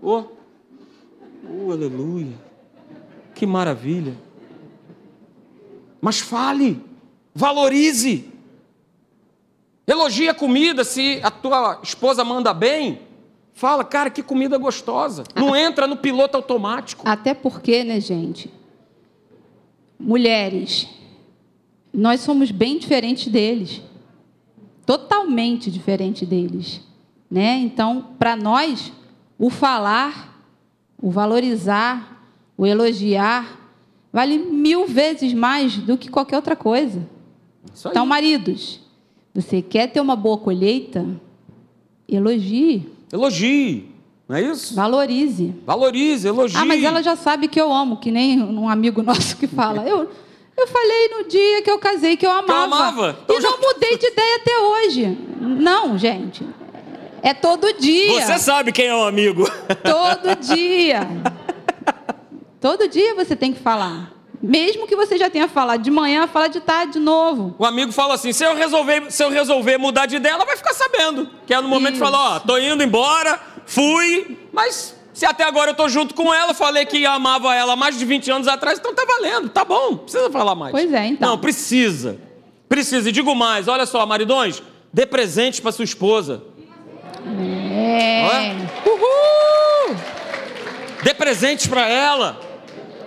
[0.01, 0.25] Oh,
[1.49, 2.35] oh aleluia.
[3.33, 4.15] Que maravilha.
[5.99, 6.79] Mas fale,
[7.33, 8.31] valorize.
[9.87, 13.06] Elogie a comida se a tua esposa manda bem.
[13.57, 15.23] Fala, cara, que comida gostosa.
[15.35, 17.01] Não entra no piloto automático.
[17.09, 18.53] Até porque, né, gente?
[19.99, 20.87] Mulheres,
[21.91, 23.81] nós somos bem diferentes deles.
[24.85, 26.81] Totalmente diferente deles,
[27.31, 27.57] né?
[27.57, 28.93] Então, para nós,
[29.39, 30.39] o falar,
[31.01, 33.59] o valorizar, o elogiar,
[34.13, 37.09] vale mil vezes mais do que qualquer outra coisa.
[37.87, 38.81] Então, maridos,
[39.33, 41.07] você quer ter uma boa colheita?
[42.07, 42.95] Elogie.
[43.11, 43.89] Elogie,
[44.27, 44.75] não é isso?
[44.75, 45.55] Valorize.
[45.65, 46.57] Valorize, elogie.
[46.57, 49.87] Ah, mas ela já sabe que eu amo, que nem um amigo nosso que fala.
[49.87, 50.09] Eu,
[50.57, 52.53] eu falei no dia que eu casei que eu amava.
[52.53, 53.19] Eu amava.
[53.23, 53.49] Então e já...
[53.49, 55.17] não mudei de ideia até hoje.
[55.39, 56.45] Não, gente.
[57.23, 58.25] É todo dia.
[58.25, 59.49] Você sabe quem é o um amigo.
[59.83, 61.07] Todo dia.
[62.59, 64.16] todo dia você tem que falar.
[64.47, 67.53] Mesmo que você já tenha falado de manhã, fala de tarde de novo.
[67.59, 70.55] O amigo fala assim: se eu resolver, se eu resolver mudar de ideia, ela vai
[70.55, 71.29] ficar sabendo.
[71.45, 72.03] Que é no momento Isso.
[72.03, 76.33] que fala: ó, tô indo embora, fui, mas se até agora eu tô junto com
[76.33, 79.91] ela, falei que amava ela mais de 20 anos atrás, então tá valendo, tá bom,
[79.91, 80.71] não precisa falar mais.
[80.71, 81.31] Pois é, então.
[81.31, 82.17] Não, precisa.
[82.69, 83.09] Precisa.
[83.09, 86.41] E digo mais: olha só, maridões, dê presente para sua esposa.
[87.25, 88.55] É.
[88.85, 89.97] Uhul!
[91.03, 92.39] Dê presentes para ela.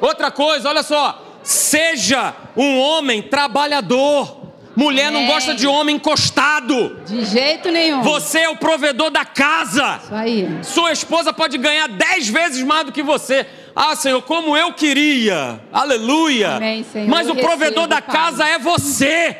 [0.02, 4.38] Outra coisa, olha só, seja um homem trabalhador.
[4.76, 5.32] Mulher não Amém.
[5.32, 7.00] gosta de homem encostado.
[7.04, 8.02] De jeito nenhum.
[8.02, 10.00] Você é o provedor da casa.
[10.02, 10.58] Isso aí.
[10.62, 13.46] Sua esposa pode ganhar dez vezes mais do que você.
[13.74, 15.60] Ah, Senhor, como eu queria.
[15.72, 16.56] Aleluia.
[16.56, 17.08] Amém, Senhor.
[17.08, 18.14] Mas o Eu provedor recebo, da Pai.
[18.16, 19.36] casa é você.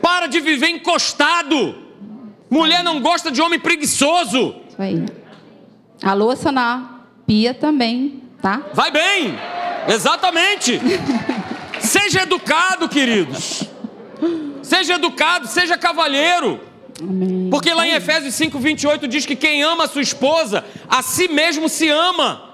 [0.00, 1.76] Para de viver encostado.
[2.50, 4.54] Mulher não gosta de homem preguiçoso.
[4.68, 5.04] Isso aí.
[6.02, 8.62] A louça na pia também, tá?
[8.74, 9.34] Vai bem.
[9.88, 10.80] Exatamente.
[11.80, 13.64] Seja educado, queridos.
[14.62, 16.60] Seja educado, seja cavalheiro.
[17.00, 17.48] Amém.
[17.50, 21.28] Porque lá em Efésios 5, 28 diz que quem ama a sua esposa, a si
[21.28, 22.50] mesmo se ama.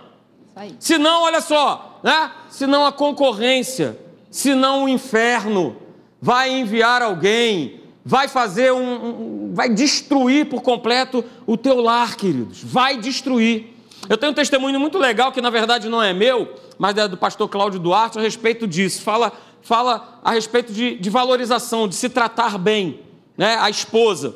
[0.56, 0.74] Aí.
[0.80, 2.30] Senão, olha só, né?
[2.50, 3.96] Senão a concorrência,
[4.30, 5.76] senão o inferno
[6.20, 8.78] vai enviar alguém, vai fazer um,
[9.50, 12.62] um- vai destruir por completo o teu lar, queridos.
[12.64, 13.76] Vai destruir.
[14.08, 17.46] Eu tenho um testemunho muito legal que na verdade não é meu, mas do pastor
[17.46, 19.02] Cláudio Duarte a respeito disso.
[19.02, 23.00] Fala, fala a respeito de, de valorização, de se tratar bem,
[23.36, 23.58] né?
[23.60, 24.34] A esposa.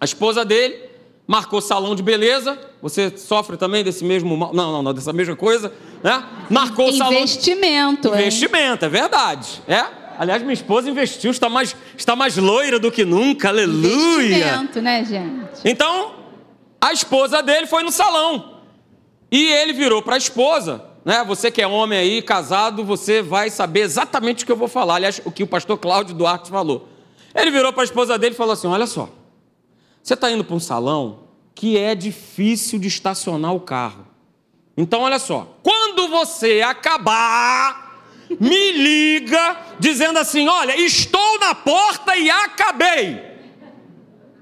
[0.00, 0.88] A esposa dele
[1.26, 2.58] marcou salão de beleza.
[2.80, 4.54] Você sofre também desse mesmo mal?
[4.54, 5.70] Não, não, não, dessa mesma coisa,
[6.02, 6.24] né?
[6.48, 8.20] Marcou salão de Investimento, hein?
[8.22, 9.62] investimento, é verdade.
[9.68, 9.84] É.
[10.18, 14.38] Aliás, minha esposa investiu, está mais, está mais loira do que nunca, aleluia.
[14.38, 15.60] Investimento, né, gente?
[15.66, 16.14] Então,
[16.80, 18.54] a esposa dele foi no salão.
[19.30, 21.24] E ele virou para a esposa, né?
[21.24, 24.96] Você que é homem aí, casado, você vai saber exatamente o que eu vou falar.
[24.96, 26.86] Aliás, o que o pastor Cláudio Duarte falou.
[27.34, 29.08] Ele virou para a esposa dele e falou assim: Olha só,
[30.02, 31.20] você está indo para um salão
[31.54, 34.06] que é difícil de estacionar o carro.
[34.76, 38.04] Então, olha só, quando você acabar,
[38.38, 43.18] me liga dizendo assim: Olha, estou na porta e acabei.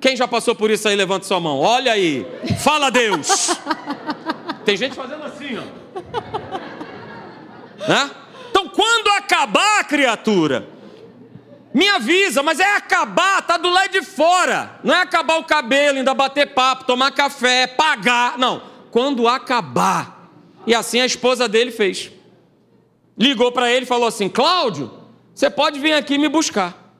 [0.01, 1.61] Quem já passou por isso aí, levanta sua mão.
[1.61, 2.27] Olha aí.
[2.59, 3.57] Fala Deus.
[4.67, 5.62] Tem gente fazendo assim, ó.
[7.89, 8.11] Né?
[8.51, 10.67] Então, quando acabar, criatura,
[11.73, 14.81] me avisa, mas é acabar, tá do lado de fora.
[14.83, 18.37] Não é acabar o cabelo, ainda bater papo, tomar café, pagar.
[18.39, 18.61] Não.
[18.91, 20.31] Quando acabar.
[20.67, 22.11] E assim a esposa dele fez.
[23.17, 24.91] Ligou para ele e falou assim: Cláudio,
[25.33, 26.93] você pode vir aqui me buscar.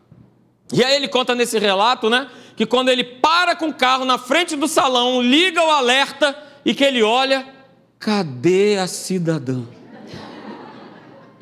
[0.73, 2.29] E aí ele conta nesse relato, né?
[2.55, 6.75] Que quando ele para com o carro na frente do salão, liga o alerta e
[6.75, 7.56] que ele olha,
[8.07, 9.65] cadê a cidadã?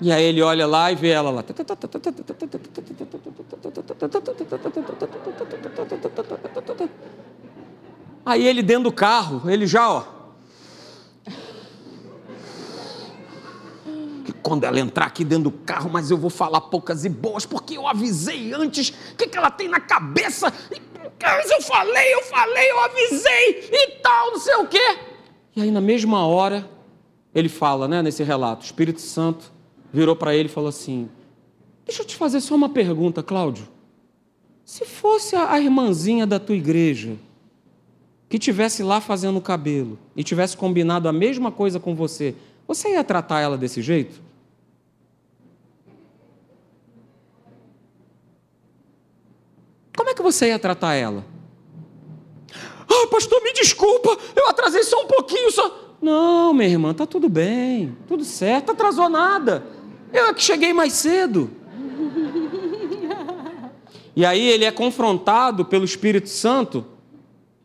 [0.01, 1.45] E aí ele olha lá e vê ela lá.
[8.25, 10.05] Aí ele dentro do carro, ele já, ó.
[14.25, 17.45] que quando ela entrar aqui dentro do carro, mas eu vou falar poucas e boas,
[17.45, 20.51] porque eu avisei antes o que, que ela tem na cabeça.
[21.21, 25.14] Mas eu falei, eu falei, eu avisei e tal, não sei o quê.
[25.57, 26.69] E aí, na mesma hora,
[27.35, 29.53] ele fala, né, nesse relato, o Espírito Santo
[29.93, 31.09] virou para ele e falou assim:
[31.87, 33.69] Deixa eu te fazer só uma pergunta, Cláudio.
[34.65, 37.17] Se fosse a irmãzinha da tua igreja
[38.29, 42.35] que tivesse lá fazendo o cabelo e tivesse combinado a mesma coisa com você,
[42.67, 44.23] você ia tratar ela desse jeito?
[49.97, 51.25] Como é que você ia tratar ela?
[52.95, 55.97] Ah, pastor, me desculpa, eu atrasei só um pouquinho, só.
[56.01, 59.65] Não, minha irmã, tá tudo bem, tudo certo, atrasou nada.
[60.13, 61.51] Eu é que cheguei mais cedo.
[64.15, 66.87] E aí ele é confrontado pelo Espírito Santo.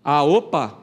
[0.03, 0.80] Ah, opa,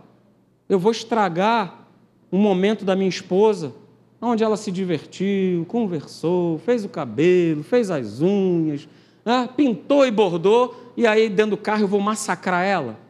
[0.68, 1.88] eu vou estragar
[2.30, 3.72] um momento da minha esposa,
[4.20, 8.88] onde ela se divertiu, conversou, fez o cabelo, fez as unhas,
[9.24, 13.05] né, pintou e bordou, e aí dentro do carro eu vou massacrar ela.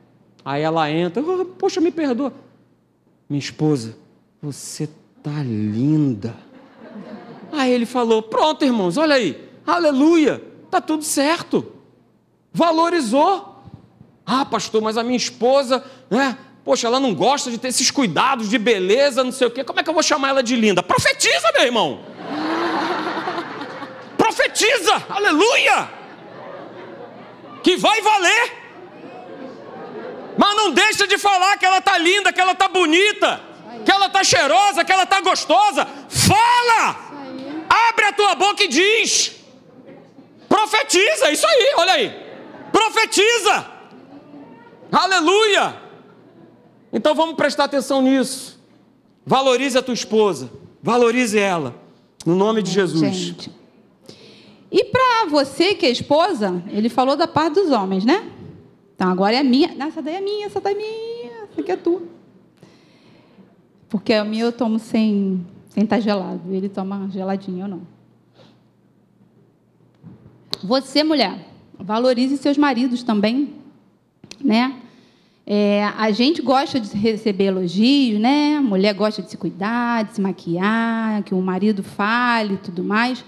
[0.46, 2.32] Aí ela entra, "Ah, poxa, me perdoa.
[3.28, 3.96] Minha esposa,
[4.40, 4.88] você
[5.20, 6.36] tá linda.
[7.50, 9.36] Aí ele falou: pronto, irmãos, olha aí,
[9.66, 10.40] aleluia,
[10.70, 11.72] tá tudo certo.
[12.52, 13.56] Valorizou.
[14.24, 16.38] Ah, pastor, mas a minha esposa, né?
[16.64, 19.64] Poxa, ela não gosta de ter esses cuidados de beleza, não sei o quê.
[19.64, 20.80] Como é que eu vou chamar ela de linda?
[20.80, 22.00] Profetiza, meu irmão.
[24.16, 25.90] Profetiza, aleluia.
[27.64, 28.55] Que vai valer.
[30.36, 33.40] Mas não deixa de falar que ela tá linda, que ela tá bonita,
[33.84, 35.86] que ela tá cheirosa, que ela tá gostosa.
[36.08, 37.06] Fala!
[37.88, 39.32] Abre a tua boca e diz.
[40.48, 42.26] Profetiza, isso aí, olha aí.
[42.70, 43.66] Profetiza.
[44.92, 45.82] Aleluia.
[46.92, 48.60] Então vamos prestar atenção nisso.
[49.24, 50.50] Valorize a tua esposa.
[50.82, 51.74] Valorize ela.
[52.24, 53.14] No nome de Jesus.
[53.14, 53.50] Gente.
[54.70, 58.30] E para você que é esposa, ele falou da parte dos homens, né?
[58.96, 59.74] Então agora é minha.
[59.74, 62.02] Não, essa daí é minha, essa daí é minha, essa aqui é tua.
[63.88, 66.40] Porque a minha eu tomo sem sem estar gelado.
[66.50, 67.82] Ele toma geladinho, eu não.
[70.64, 71.46] Você, mulher,
[71.78, 73.54] valorize seus maridos também,
[74.42, 74.74] né?
[75.46, 78.56] É, a gente gosta de receber elogios, né?
[78.56, 82.82] A mulher gosta de se cuidar, de se maquiar, que o marido fale e tudo
[82.82, 83.22] mais.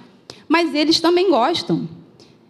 [0.49, 1.87] Mas eles também gostam.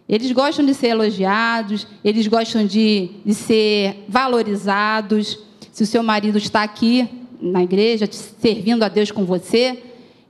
[0.09, 5.39] Eles gostam de ser elogiados, eles gostam de, de ser valorizados.
[5.71, 7.09] Se o seu marido está aqui
[7.41, 9.83] na igreja, servindo a Deus com você,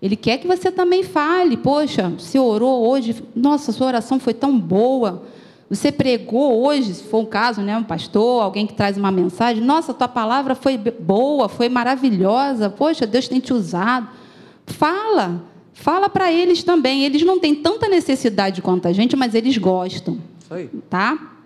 [0.02, 1.56] ele quer que você também fale.
[1.56, 5.22] Poxa, você orou hoje, nossa, sua oração foi tão boa.
[5.70, 9.62] Você pregou hoje, se for o caso, né, um pastor, alguém que traz uma mensagem,
[9.62, 14.08] nossa, tua palavra foi boa, foi maravilhosa, poxa, Deus tem te usado.
[14.66, 15.42] Fala,
[15.80, 17.04] fala para eles também.
[17.04, 20.18] Eles não têm tanta necessidade quanto a gente, mas eles gostam.
[20.40, 20.68] Isso aí.
[20.88, 21.36] Tá?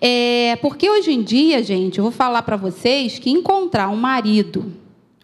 [0.00, 4.72] É, porque hoje em dia, gente, eu vou falar para vocês que encontrar um marido,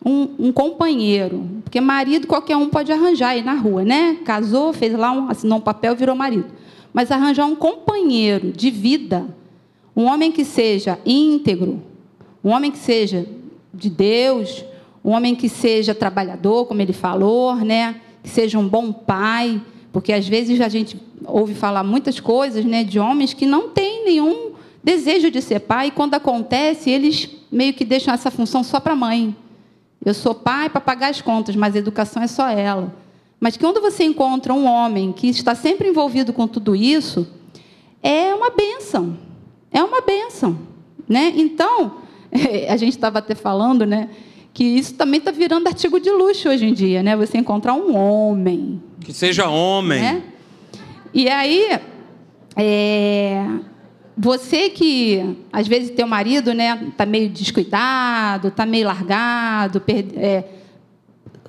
[0.04, 4.18] um, um, companheiro, porque marido qualquer um pode arranjar aí na rua, né?
[4.24, 6.62] Casou, fez lá, um, assinou um papel, virou marido
[6.92, 9.26] mas arranjar um companheiro de vida,
[9.96, 11.82] um homem que seja íntegro,
[12.44, 13.26] um homem que seja
[13.72, 14.64] de Deus,
[15.04, 17.96] um homem que seja trabalhador, como ele falou, né?
[18.22, 19.60] Que seja um bom pai,
[19.92, 24.04] porque às vezes a gente ouve falar muitas coisas, né, de homens que não têm
[24.04, 28.80] nenhum desejo de ser pai, e quando acontece, eles meio que deixam essa função só
[28.80, 29.36] para a mãe.
[30.04, 32.92] Eu sou pai para pagar as contas, mas a educação é só ela.
[33.38, 37.28] Mas quando você encontra um homem que está sempre envolvido com tudo isso,
[38.02, 39.16] é uma benção.
[39.70, 40.58] É uma benção.
[41.08, 41.32] Né?
[41.36, 41.98] Então,
[42.68, 44.08] a gente estava até falando né,
[44.52, 47.16] que isso também está virando artigo de luxo hoje em dia, né?
[47.16, 48.82] Você encontrar um homem.
[49.00, 50.00] Que seja homem.
[50.00, 50.22] Né?
[51.14, 51.80] E aí,
[52.56, 53.46] é,
[54.16, 59.82] você que às vezes teu marido né, está meio descuidado, está meio largado,
[60.16, 60.44] é,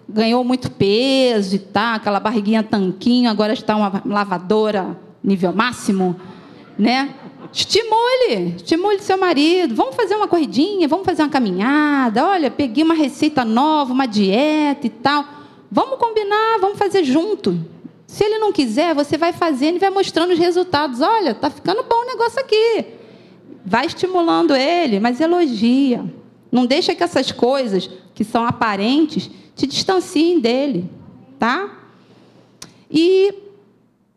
[0.08, 6.16] ganhou muito peso e tá, aquela barriguinha tanquinho, agora está uma lavadora nível máximo,
[6.78, 7.10] né?
[7.54, 9.76] Estimule, estimule seu marido.
[9.76, 12.26] Vamos fazer uma corridinha, vamos fazer uma caminhada.
[12.26, 15.24] Olha, peguei uma receita nova, uma dieta e tal.
[15.72, 17.64] Vamos combinar, vamos fazer junto.
[18.08, 21.00] Se ele não quiser, você vai fazendo e vai mostrando os resultados.
[21.00, 22.86] Olha, tá ficando bom o negócio aqui.
[23.64, 26.04] Vai estimulando ele, mas elogia.
[26.52, 30.90] Não deixa que essas coisas que são aparentes te distanciem dele,
[31.38, 31.70] tá?
[32.90, 33.34] E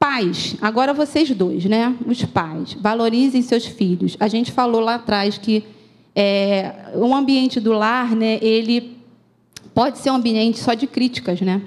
[0.06, 1.92] pais, agora vocês dois, né?
[2.06, 4.16] Os pais, valorizem seus filhos.
[4.20, 5.64] A gente falou lá atrás que
[6.14, 8.38] é, o ambiente do lar, né?
[8.40, 8.96] Ele
[9.74, 11.60] pode ser um ambiente só de críticas, né?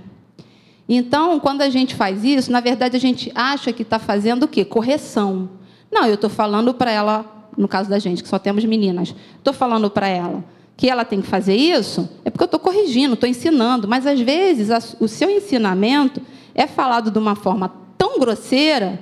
[0.88, 4.48] Então, quando a gente faz isso, na verdade a gente acha que está fazendo o
[4.48, 4.64] quê?
[4.64, 5.50] Correção.
[5.92, 9.54] Não, eu estou falando para ela, no caso da gente, que só temos meninas, estou
[9.54, 10.46] falando para ela
[10.78, 14.22] que ela tem que fazer isso, é porque eu estou corrigindo, estou ensinando, mas às
[14.22, 16.22] vezes o seu ensinamento
[16.56, 17.89] é falado de uma forma
[18.20, 19.00] tão grosseira,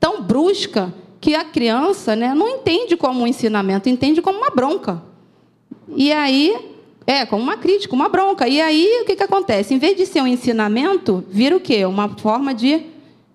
[0.00, 5.02] tão brusca, que a criança né, não entende como um ensinamento, entende como uma bronca.
[5.96, 6.56] E aí,
[7.06, 8.46] é, como uma crítica, uma bronca.
[8.46, 9.74] E aí, o que, que acontece?
[9.74, 11.84] Em vez de ser um ensinamento, vira o quê?
[11.84, 12.82] Uma forma de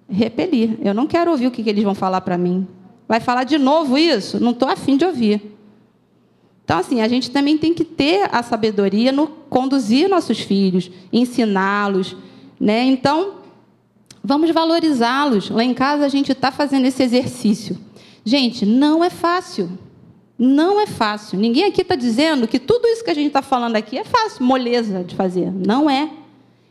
[0.10, 0.78] repelir.
[0.82, 2.66] Eu não quero ouvir o que, que eles vão falar para mim.
[3.08, 4.40] Vai falar de novo isso?
[4.40, 5.42] Não estou afim de ouvir.
[6.64, 12.16] Então, assim, a gente também tem que ter a sabedoria no conduzir nossos filhos, ensiná-los.
[12.58, 12.86] Né?
[12.86, 13.43] Então,
[14.24, 15.50] vamos valorizá-los.
[15.50, 17.78] Lá em casa, a gente está fazendo esse exercício.
[18.24, 19.70] Gente, não é fácil.
[20.38, 21.38] Não é fácil.
[21.38, 24.44] Ninguém aqui está dizendo que tudo isso que a gente está falando aqui é fácil,
[24.46, 25.52] moleza de fazer.
[25.52, 26.10] Não é.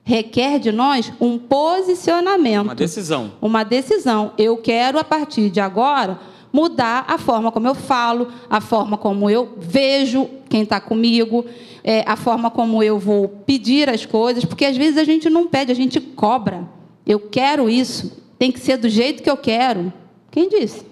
[0.05, 2.65] Requer de nós um posicionamento.
[2.65, 3.33] Uma decisão.
[3.41, 4.33] Uma decisão.
[4.37, 6.19] Eu quero, a partir de agora,
[6.53, 11.47] mudar a forma como eu falo, a forma como eu vejo quem está comigo,
[11.85, 15.47] é, a forma como eu vou pedir as coisas, porque às vezes a gente não
[15.47, 16.69] pede, a gente cobra.
[17.07, 19.93] Eu quero isso, tem que ser do jeito que eu quero.
[20.31, 20.85] Quem disse?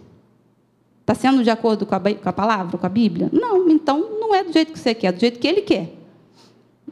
[1.01, 3.29] Está sendo de acordo com a, com a, palavra, com a Bíblia?
[3.33, 5.93] Não, então não é do jeito que você quer, é do jeito que ele quer.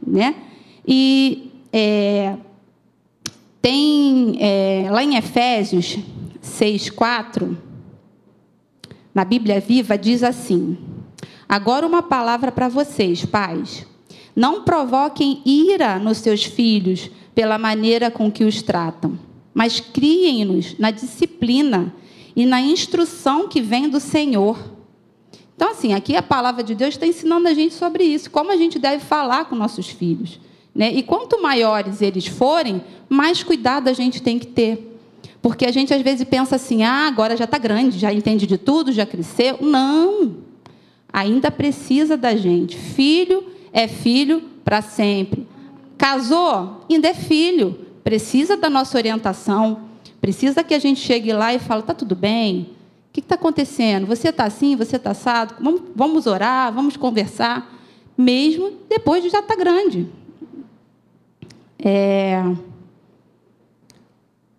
[0.05, 0.35] Né?
[0.85, 2.35] E é,
[3.61, 5.97] tem é, lá em Efésios
[6.41, 7.57] 6, 4
[9.13, 10.77] na Bíblia Viva, diz assim:
[11.47, 13.85] Agora uma palavra para vocês, pais.
[14.35, 19.17] Não provoquem ira nos seus filhos pela maneira com que os tratam,
[19.53, 21.93] mas criem-nos na disciplina
[22.35, 24.57] e na instrução que vem do Senhor.
[25.55, 28.55] Então, assim, aqui a palavra de Deus está ensinando a gente sobre isso, como a
[28.55, 30.39] gente deve falar com nossos filhos.
[30.73, 30.93] Né?
[30.93, 34.97] E quanto maiores eles forem, mais cuidado a gente tem que ter.
[35.41, 38.57] Porque a gente às vezes pensa assim: ah, agora já está grande, já entende de
[38.57, 39.57] tudo, já cresceu.
[39.61, 40.37] Não.
[41.11, 42.77] Ainda precisa da gente.
[42.77, 45.47] Filho é filho para sempre.
[45.99, 46.85] Casou?
[46.89, 47.85] Ainda é filho.
[48.03, 49.81] Precisa da nossa orientação.
[50.21, 52.69] Precisa que a gente chegue lá e fale: tá tudo bem?
[53.09, 54.07] O que está acontecendo?
[54.07, 54.77] Você está assim?
[54.77, 55.55] Você está assado?
[55.59, 57.69] Vamos, vamos orar, vamos conversar,
[58.17, 60.07] mesmo depois de já estar tá grande.
[61.77, 62.41] É...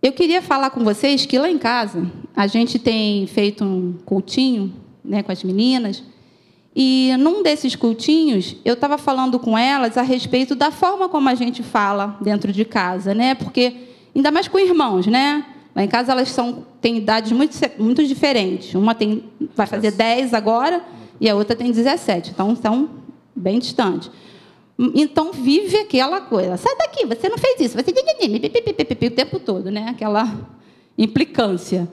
[0.02, 4.74] Eu queria falar com vocês que lá em casa a gente tem feito um cultinho
[5.02, 6.02] né, com as meninas.
[6.74, 11.34] E num desses cultinhos, eu estava falando com elas a respeito da forma como a
[11.34, 13.34] gente fala dentro de casa, né?
[13.34, 13.74] Porque,
[14.14, 15.44] ainda mais com irmãos, né?
[15.74, 18.74] Lá em casa elas são, têm idades muito, muito diferentes.
[18.74, 20.82] Uma tem, vai fazer 10 agora
[21.20, 22.30] e a outra tem 17.
[22.30, 22.90] Então, são
[23.34, 24.10] bem distantes.
[24.94, 26.56] Então, vive aquela coisa.
[26.56, 27.76] Sai daqui, você não fez isso.
[27.76, 27.90] Você...
[27.90, 29.88] O tempo todo, né?
[29.90, 30.38] Aquela
[30.96, 31.88] implicância.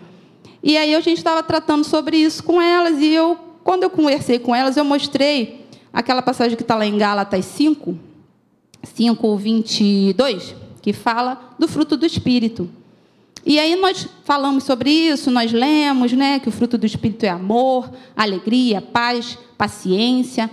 [0.62, 4.40] E aí a gente estava tratando sobre isso com elas e eu, quando eu conversei
[4.40, 8.00] com elas, eu mostrei aquela passagem que está lá em Gálatas 5,
[8.82, 12.70] 5, 22, que fala do fruto do Espírito.
[13.46, 17.30] E aí nós falamos sobre isso, nós lemos né, que o fruto do Espírito é
[17.30, 20.50] amor, alegria, paz, paciência,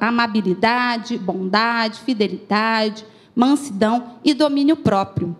[0.00, 3.04] amabilidade, bondade, fidelidade,
[3.36, 5.36] mansidão e domínio próprio.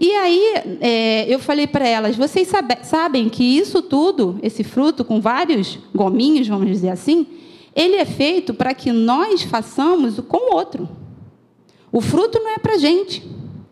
[0.00, 5.04] E aí é, eu falei para elas: vocês sabe, sabem que isso tudo, esse fruto
[5.04, 7.26] com vários gominhos, vamos dizer assim,
[7.76, 10.88] ele é feito para que nós façamos com o outro.
[11.92, 13.22] O fruto não é para a gente,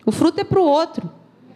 [0.04, 1.10] o fruto é para o outro.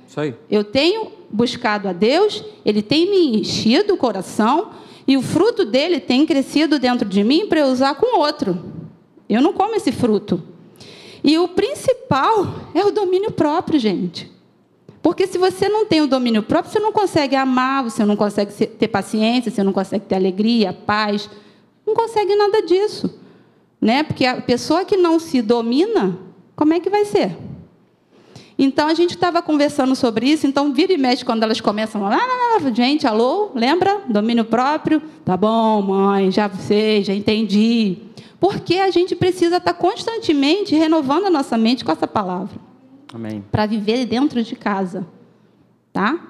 [0.08, 0.34] Isso aí.
[0.50, 4.70] Eu tenho buscado a Deus, Ele tem me enchido o coração
[5.06, 8.58] e o fruto dele tem crescido dentro de mim para eu usar com o outro.
[9.28, 10.42] Eu não como esse fruto.
[11.22, 14.31] E o principal é o domínio próprio, gente.
[15.02, 18.52] Porque se você não tem o domínio próprio, você não consegue amar, você não consegue
[18.52, 21.28] ter paciência, você não consegue ter alegria, paz,
[21.84, 23.18] não consegue nada disso.
[23.80, 24.04] Né?
[24.04, 26.16] Porque a pessoa que não se domina,
[26.54, 27.36] como é que vai ser?
[28.56, 32.14] Então a gente estava conversando sobre isso, então vira e mexe quando elas começam a
[32.14, 34.02] ah, gente, alô, lembra?
[34.08, 35.02] Domínio próprio?
[35.24, 37.96] Tá bom, mãe, já sei, já entendi.
[38.38, 42.71] Porque a gente precisa estar constantemente renovando a nossa mente com essa palavra.
[43.50, 45.06] Para viver dentro de casa.
[45.92, 46.28] Tá?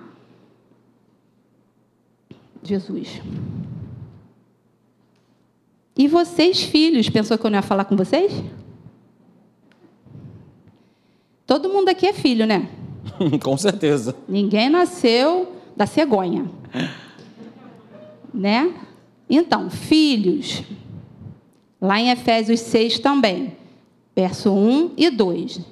[2.62, 3.20] Jesus.
[5.96, 8.32] E vocês, filhos, pensou que eu não ia falar com vocês?
[11.46, 12.68] Todo mundo aqui é filho, né?
[13.42, 14.16] com certeza.
[14.28, 16.50] Ninguém nasceu da cegonha.
[18.32, 18.74] né?
[19.28, 20.62] Então, filhos.
[21.80, 23.56] Lá em Efésios 6 também,
[24.14, 25.71] verso 1 e 2.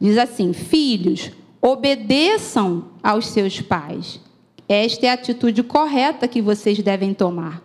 [0.00, 1.30] Diz assim: Filhos,
[1.60, 4.20] obedeçam aos seus pais.
[4.68, 7.62] Esta é a atitude correta que vocês devem tomar,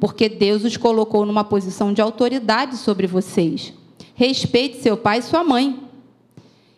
[0.00, 3.72] porque Deus os colocou numa posição de autoridade sobre vocês.
[4.14, 5.78] Respeite seu pai e sua mãe.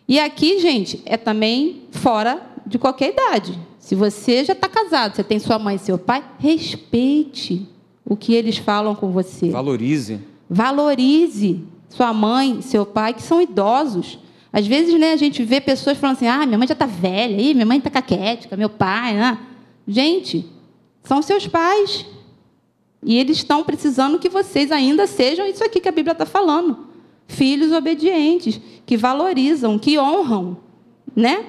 [0.07, 3.57] E aqui, gente, é também fora de qualquer idade.
[3.79, 7.67] Se você já está casado, você tem sua mãe e seu pai, respeite
[8.05, 9.49] o que eles falam com você.
[9.49, 10.19] Valorize.
[10.49, 14.19] Valorize sua mãe, seu pai, que são idosos.
[14.53, 17.37] Às vezes, né, a gente vê pessoas falando assim: ah, minha mãe já está velha,
[17.37, 19.13] aí, minha mãe está caquética, meu pai.
[19.13, 19.37] Né?
[19.87, 20.45] Gente,
[21.03, 22.05] são seus pais.
[23.03, 26.87] E eles estão precisando que vocês ainda sejam isso aqui que a Bíblia está falando.
[27.27, 30.57] Filhos obedientes, que valorizam, que honram,
[31.15, 31.45] né?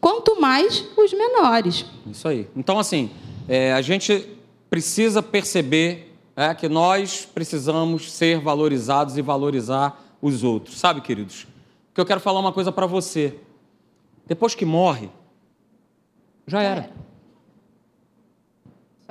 [0.00, 1.84] Quanto mais os menores.
[2.10, 2.48] Isso aí.
[2.56, 3.10] Então, assim,
[3.46, 4.26] é, a gente
[4.68, 10.78] precisa perceber é, que nós precisamos ser valorizados e valorizar os outros.
[10.78, 11.46] Sabe, queridos?
[11.94, 13.38] Que eu quero falar uma coisa para você.
[14.26, 15.10] Depois que morre,
[16.46, 16.90] já era.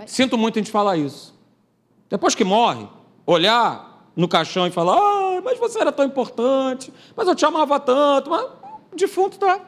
[0.06, 1.38] Sinto muito a gente falar isso.
[2.10, 2.88] Depois que morre,
[3.26, 7.80] olhar no caixão e falar: ah, mas você era tão importante, mas eu te amava
[7.80, 8.50] tanto, mas
[8.96, 9.62] defunto tá.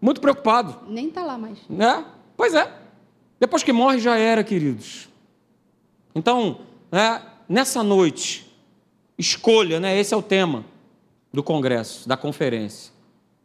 [0.00, 0.78] Muito preocupado.
[0.86, 1.58] Nem tá lá mais.
[1.68, 2.04] Né?
[2.36, 2.72] Pois é.
[3.40, 5.08] Depois que morre, já era, queridos.
[6.14, 8.47] Então, né, nessa noite,
[9.18, 9.98] Escolha, né?
[9.98, 10.64] Esse é o tema
[11.32, 12.92] do congresso, da conferência.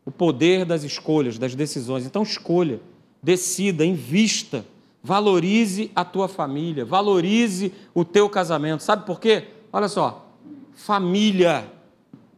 [0.05, 2.05] O poder das escolhas, das decisões.
[2.05, 2.79] Então, escolha,
[3.21, 4.65] decida, invista,
[5.01, 8.83] valorize a tua família, valorize o teu casamento.
[8.83, 9.47] Sabe por quê?
[9.71, 10.29] Olha só,
[10.73, 11.65] família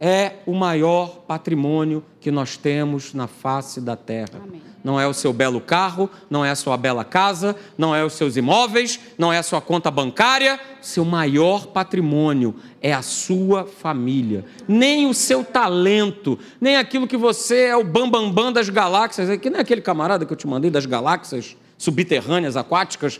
[0.07, 4.39] é o maior patrimônio que nós temos na face da terra.
[4.43, 4.61] Amém.
[4.83, 8.13] Não é o seu belo carro, não é a sua bela casa, não é os
[8.13, 10.59] seus imóveis, não é a sua conta bancária.
[10.79, 12.53] Seu maior patrimônio
[12.83, 14.45] é a sua família.
[14.67, 19.39] Nem o seu talento, nem aquilo que você é o bambambam bam, bam das galáxias,
[19.39, 23.19] que nem aquele camarada que eu te mandei das galáxias subterrâneas, aquáticas.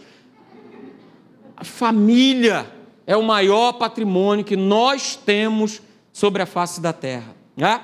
[1.58, 2.68] A família
[3.08, 5.82] é o maior patrimônio que nós temos
[6.16, 7.36] sobre a face da terra.
[7.58, 7.82] Né?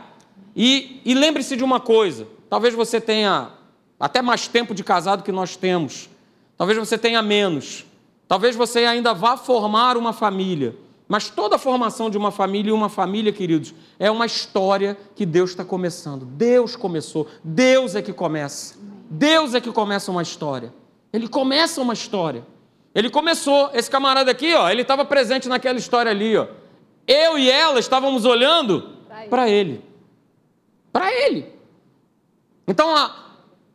[0.56, 3.52] E, e lembre-se de uma coisa: talvez você tenha
[4.00, 6.10] até mais tempo de casado que nós temos,
[6.56, 7.86] talvez você tenha menos,
[8.30, 10.74] talvez você ainda vá formar uma família.
[11.10, 15.26] Mas toda a formação de uma família e uma família, queridos, é uma história que
[15.26, 16.26] Deus está começando.
[16.26, 18.76] Deus começou, Deus é que começa.
[19.10, 20.74] Deus é que começa uma história.
[21.12, 22.48] Ele começa uma história.
[22.96, 26.48] Ele começou, esse camarada aqui, ó, ele estava presente naquela história ali, ó.
[27.12, 28.96] Eu e ela estávamos olhando
[29.30, 29.84] para ele.
[30.94, 31.46] Para ele.
[32.66, 32.88] Então,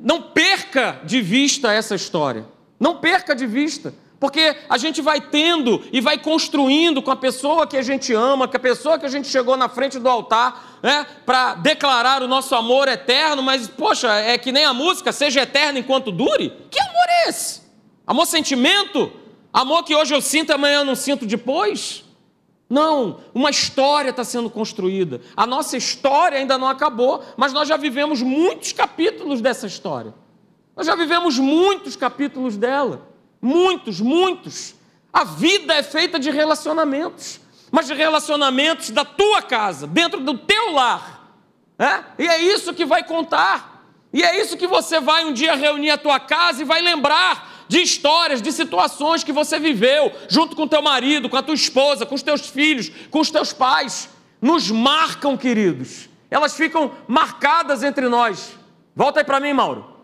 [0.01, 2.47] não perca de vista essa história.
[2.81, 3.93] Não perca de vista.
[4.19, 8.49] Porque a gente vai tendo e vai construindo com a pessoa que a gente ama,
[8.49, 12.29] com a pessoa que a gente chegou na frente do altar, né, para declarar o
[12.29, 16.55] nosso amor eterno, mas, poxa, é que nem a música, seja eterno enquanto dure?
[16.71, 17.61] Que amor é esse?
[18.07, 19.13] Amor sentimento?
[19.53, 22.06] Amor que hoje eu sinto e amanhã eu não sinto depois?
[22.69, 25.21] Não, uma história está sendo construída.
[25.37, 30.13] A nossa história ainda não acabou, mas nós já vivemos muitos capítulos dessa história.
[30.75, 33.09] Nós já vivemos muitos capítulos dela.
[33.41, 34.75] Muitos, muitos.
[35.13, 37.41] A vida é feita de relacionamentos,
[37.71, 41.33] mas de relacionamentos da tua casa, dentro do teu lar.
[41.79, 42.23] É?
[42.25, 43.85] E é isso que vai contar.
[44.13, 47.56] E é isso que você vai um dia reunir a tua casa e vai lembrar
[47.69, 52.07] de histórias, de situações que você viveu junto com teu marido, com a tua esposa,
[52.07, 54.09] com os teus filhos, com os teus pais.
[54.41, 56.09] Nos marcam, queridos.
[56.31, 58.53] Elas ficam marcadas entre nós.
[58.95, 59.97] Volta aí para mim, Mauro.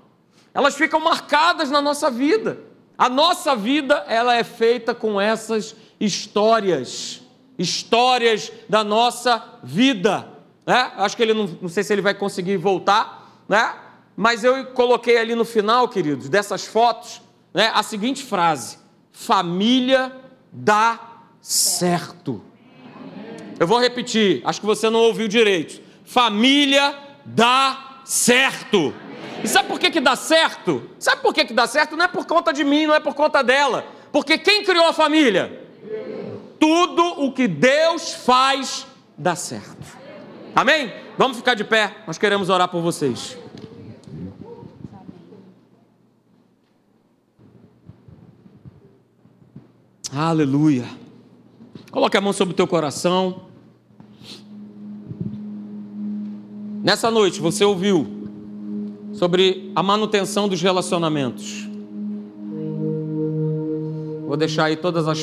[0.55, 2.61] Elas ficam marcadas na nossa vida.
[2.97, 7.23] A nossa vida, ela é feita com essas histórias,
[7.59, 10.29] histórias da nossa vida,
[10.67, 10.93] né?
[10.97, 13.75] Acho que ele não, não sei se ele vai conseguir voltar, né?
[14.17, 17.23] Mas eu coloquei ali no final, queridos, dessas fotos,
[17.53, 18.79] né, a seguinte frase:
[19.13, 20.13] família
[20.53, 20.99] dá
[21.41, 22.43] certo.
[23.59, 25.81] Eu vou repetir, acho que você não ouviu direito.
[26.05, 28.93] Família dá certo.
[29.43, 30.89] E sabe por que, que dá certo?
[30.99, 31.97] Sabe por que, que dá certo?
[31.97, 33.87] Não é por conta de mim, não é por conta dela.
[34.11, 35.61] Porque quem criou a família?
[36.59, 38.87] Tudo o que Deus faz
[39.17, 39.87] dá certo.
[40.55, 40.93] Amém?
[41.17, 43.37] Vamos ficar de pé, nós queremos orar por vocês.
[50.15, 50.85] Aleluia.
[51.91, 53.45] Coloque a mão sobre o teu coração.
[56.83, 58.07] Nessa noite você ouviu
[59.15, 61.67] sobre a manutenção dos relacionamentos.
[64.27, 65.19] Vou deixar aí todas as.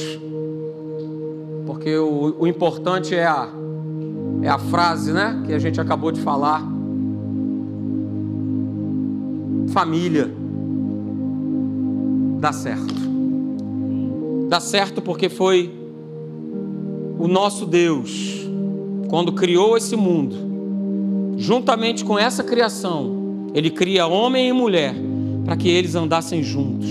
[1.67, 3.47] Porque o, o importante é a,
[4.41, 5.43] é a frase, né?
[5.45, 6.63] Que a gente acabou de falar.
[9.71, 10.33] Família.
[12.39, 13.08] Dá certo.
[14.49, 15.71] Dá certo porque foi
[17.19, 18.47] o nosso Deus,
[19.07, 24.95] quando criou esse mundo, juntamente com essa criação, ele cria homem e mulher
[25.45, 26.89] para que eles andassem juntos,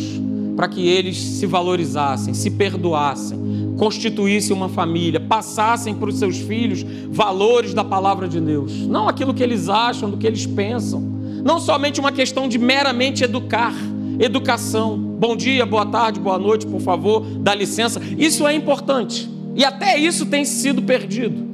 [0.55, 6.87] para que eles se valorizassem, se perdoassem, constituíssem uma família, passassem para os seus filhos
[7.11, 11.01] valores da palavra de Deus, não aquilo que eles acham, do que eles pensam,
[11.45, 13.75] não somente uma questão de meramente educar,
[14.21, 15.08] educação.
[15.19, 18.01] Bom dia, boa tarde, boa noite, por favor, dá licença.
[18.17, 19.29] Isso é importante.
[19.57, 21.45] E até isso tem sido perdido.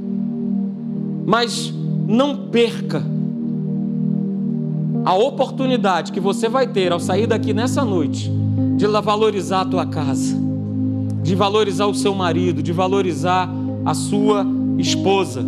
[1.25, 1.73] Mas
[2.07, 3.03] não perca
[5.03, 8.31] a oportunidade que você vai ter ao sair daqui nessa noite
[8.77, 10.37] de valorizar a tua casa,
[11.23, 13.49] de valorizar o seu marido, de valorizar
[13.83, 14.47] a sua
[14.77, 15.43] esposa.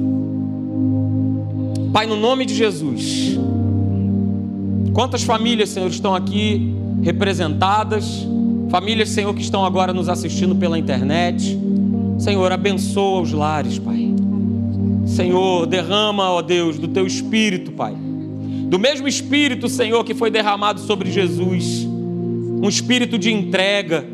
[1.93, 3.39] Pai, no nome de Jesus,
[4.95, 8.27] quantas famílias, Senhor, estão aqui representadas,
[8.71, 11.59] famílias, Senhor, que estão agora nos assistindo pela internet.
[12.19, 14.15] Senhor, abençoa os lares, Pai.
[15.07, 17.97] Senhor, derrama, ó Deus, do teu espírito, Pai
[18.67, 24.05] do mesmo Espírito, Senhor, que foi derramado sobre Jesus, um espírito de entrega,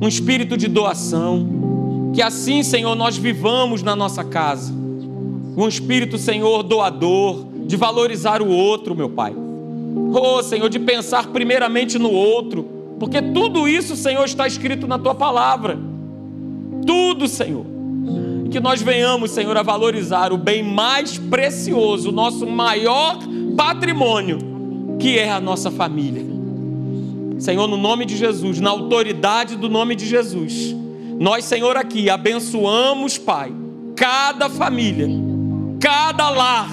[0.00, 2.10] um espírito de doação.
[2.14, 4.72] Que assim, Senhor, nós vivamos na nossa casa,
[5.56, 9.34] um espírito, Senhor, doador, de valorizar o outro, meu Pai.
[10.12, 12.64] Oh, Senhor, de pensar primeiramente no outro,
[12.98, 15.78] porque tudo isso, Senhor, está escrito na tua palavra.
[16.86, 17.66] Tudo, Senhor.
[18.44, 23.18] E que nós venhamos, Senhor, a valorizar o bem mais precioso, o nosso maior
[23.56, 24.38] patrimônio,
[24.98, 26.24] que é a nossa família.
[27.38, 30.74] Senhor, no nome de Jesus, na autoridade do nome de Jesus,
[31.20, 33.52] nós, Senhor, aqui abençoamos, Pai,
[33.94, 35.08] cada família,
[35.80, 36.68] cada lar,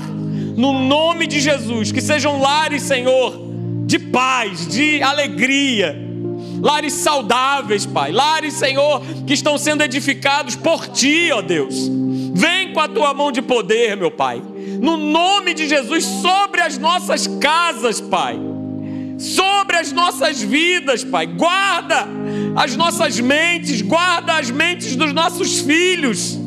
[0.56, 3.38] no nome de Jesus, que sejam lares, Senhor,
[3.86, 5.95] de paz, de alegria,
[6.62, 11.89] lares saudáveis, Pai, lares, Senhor, que estão sendo edificados por Ti, ó Deus
[12.38, 14.43] Vem com a tua mão de poder, meu Pai.
[14.82, 18.38] No nome de Jesus, sobre as nossas casas, Pai.
[19.18, 21.28] Sobre as nossas vidas, Pai.
[21.28, 22.06] Guarda
[22.53, 26.38] as nossas mentes, guarda as mentes dos nossos filhos.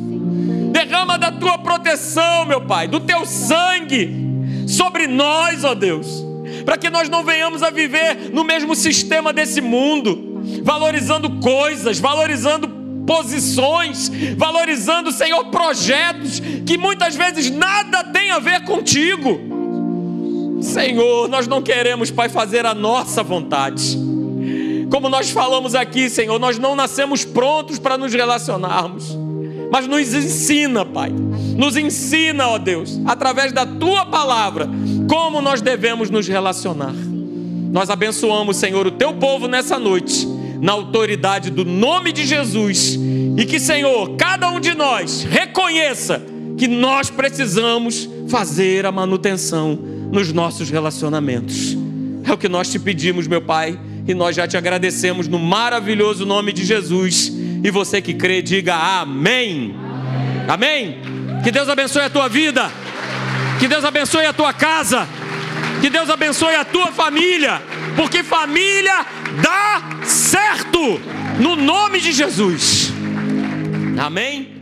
[0.72, 4.28] Derrama da tua proteção, meu Pai, do teu sangue
[4.66, 6.24] sobre nós, ó Deus.
[6.64, 12.68] Para que nós não venhamos a viver no mesmo sistema desse mundo, valorizando coisas, valorizando
[13.06, 19.40] posições, valorizando, Senhor, projetos que muitas vezes nada tem a ver contigo.
[20.60, 23.96] Senhor, nós não queremos, Pai, fazer a nossa vontade.
[24.90, 29.16] Como nós falamos aqui, Senhor, nós não nascemos prontos para nos relacionarmos.
[29.70, 31.10] Mas nos ensina, Pai.
[31.10, 34.68] Nos ensina, ó Deus, através da tua palavra,
[35.08, 36.94] como nós devemos nos relacionar.
[37.72, 40.26] Nós abençoamos, Senhor, o teu povo nessa noite
[40.60, 42.98] na autoridade do nome de Jesus.
[43.36, 46.22] E que, Senhor, cada um de nós reconheça
[46.56, 49.78] que nós precisamos fazer a manutenção
[50.10, 51.76] nos nossos relacionamentos.
[52.24, 53.78] É o que nós te pedimos, meu Pai,
[54.08, 57.30] e nós já te agradecemos no maravilhoso nome de Jesus.
[57.62, 59.76] E você que crê, diga amém.
[60.48, 60.98] Amém.
[61.44, 62.72] Que Deus abençoe a tua vida.
[63.60, 65.06] Que Deus abençoe a tua casa.
[65.82, 67.62] Que Deus abençoe a tua família.
[67.96, 69.04] Porque família
[69.42, 70.98] dá certo,
[71.38, 72.90] no nome de Jesus.
[73.98, 74.57] Amém?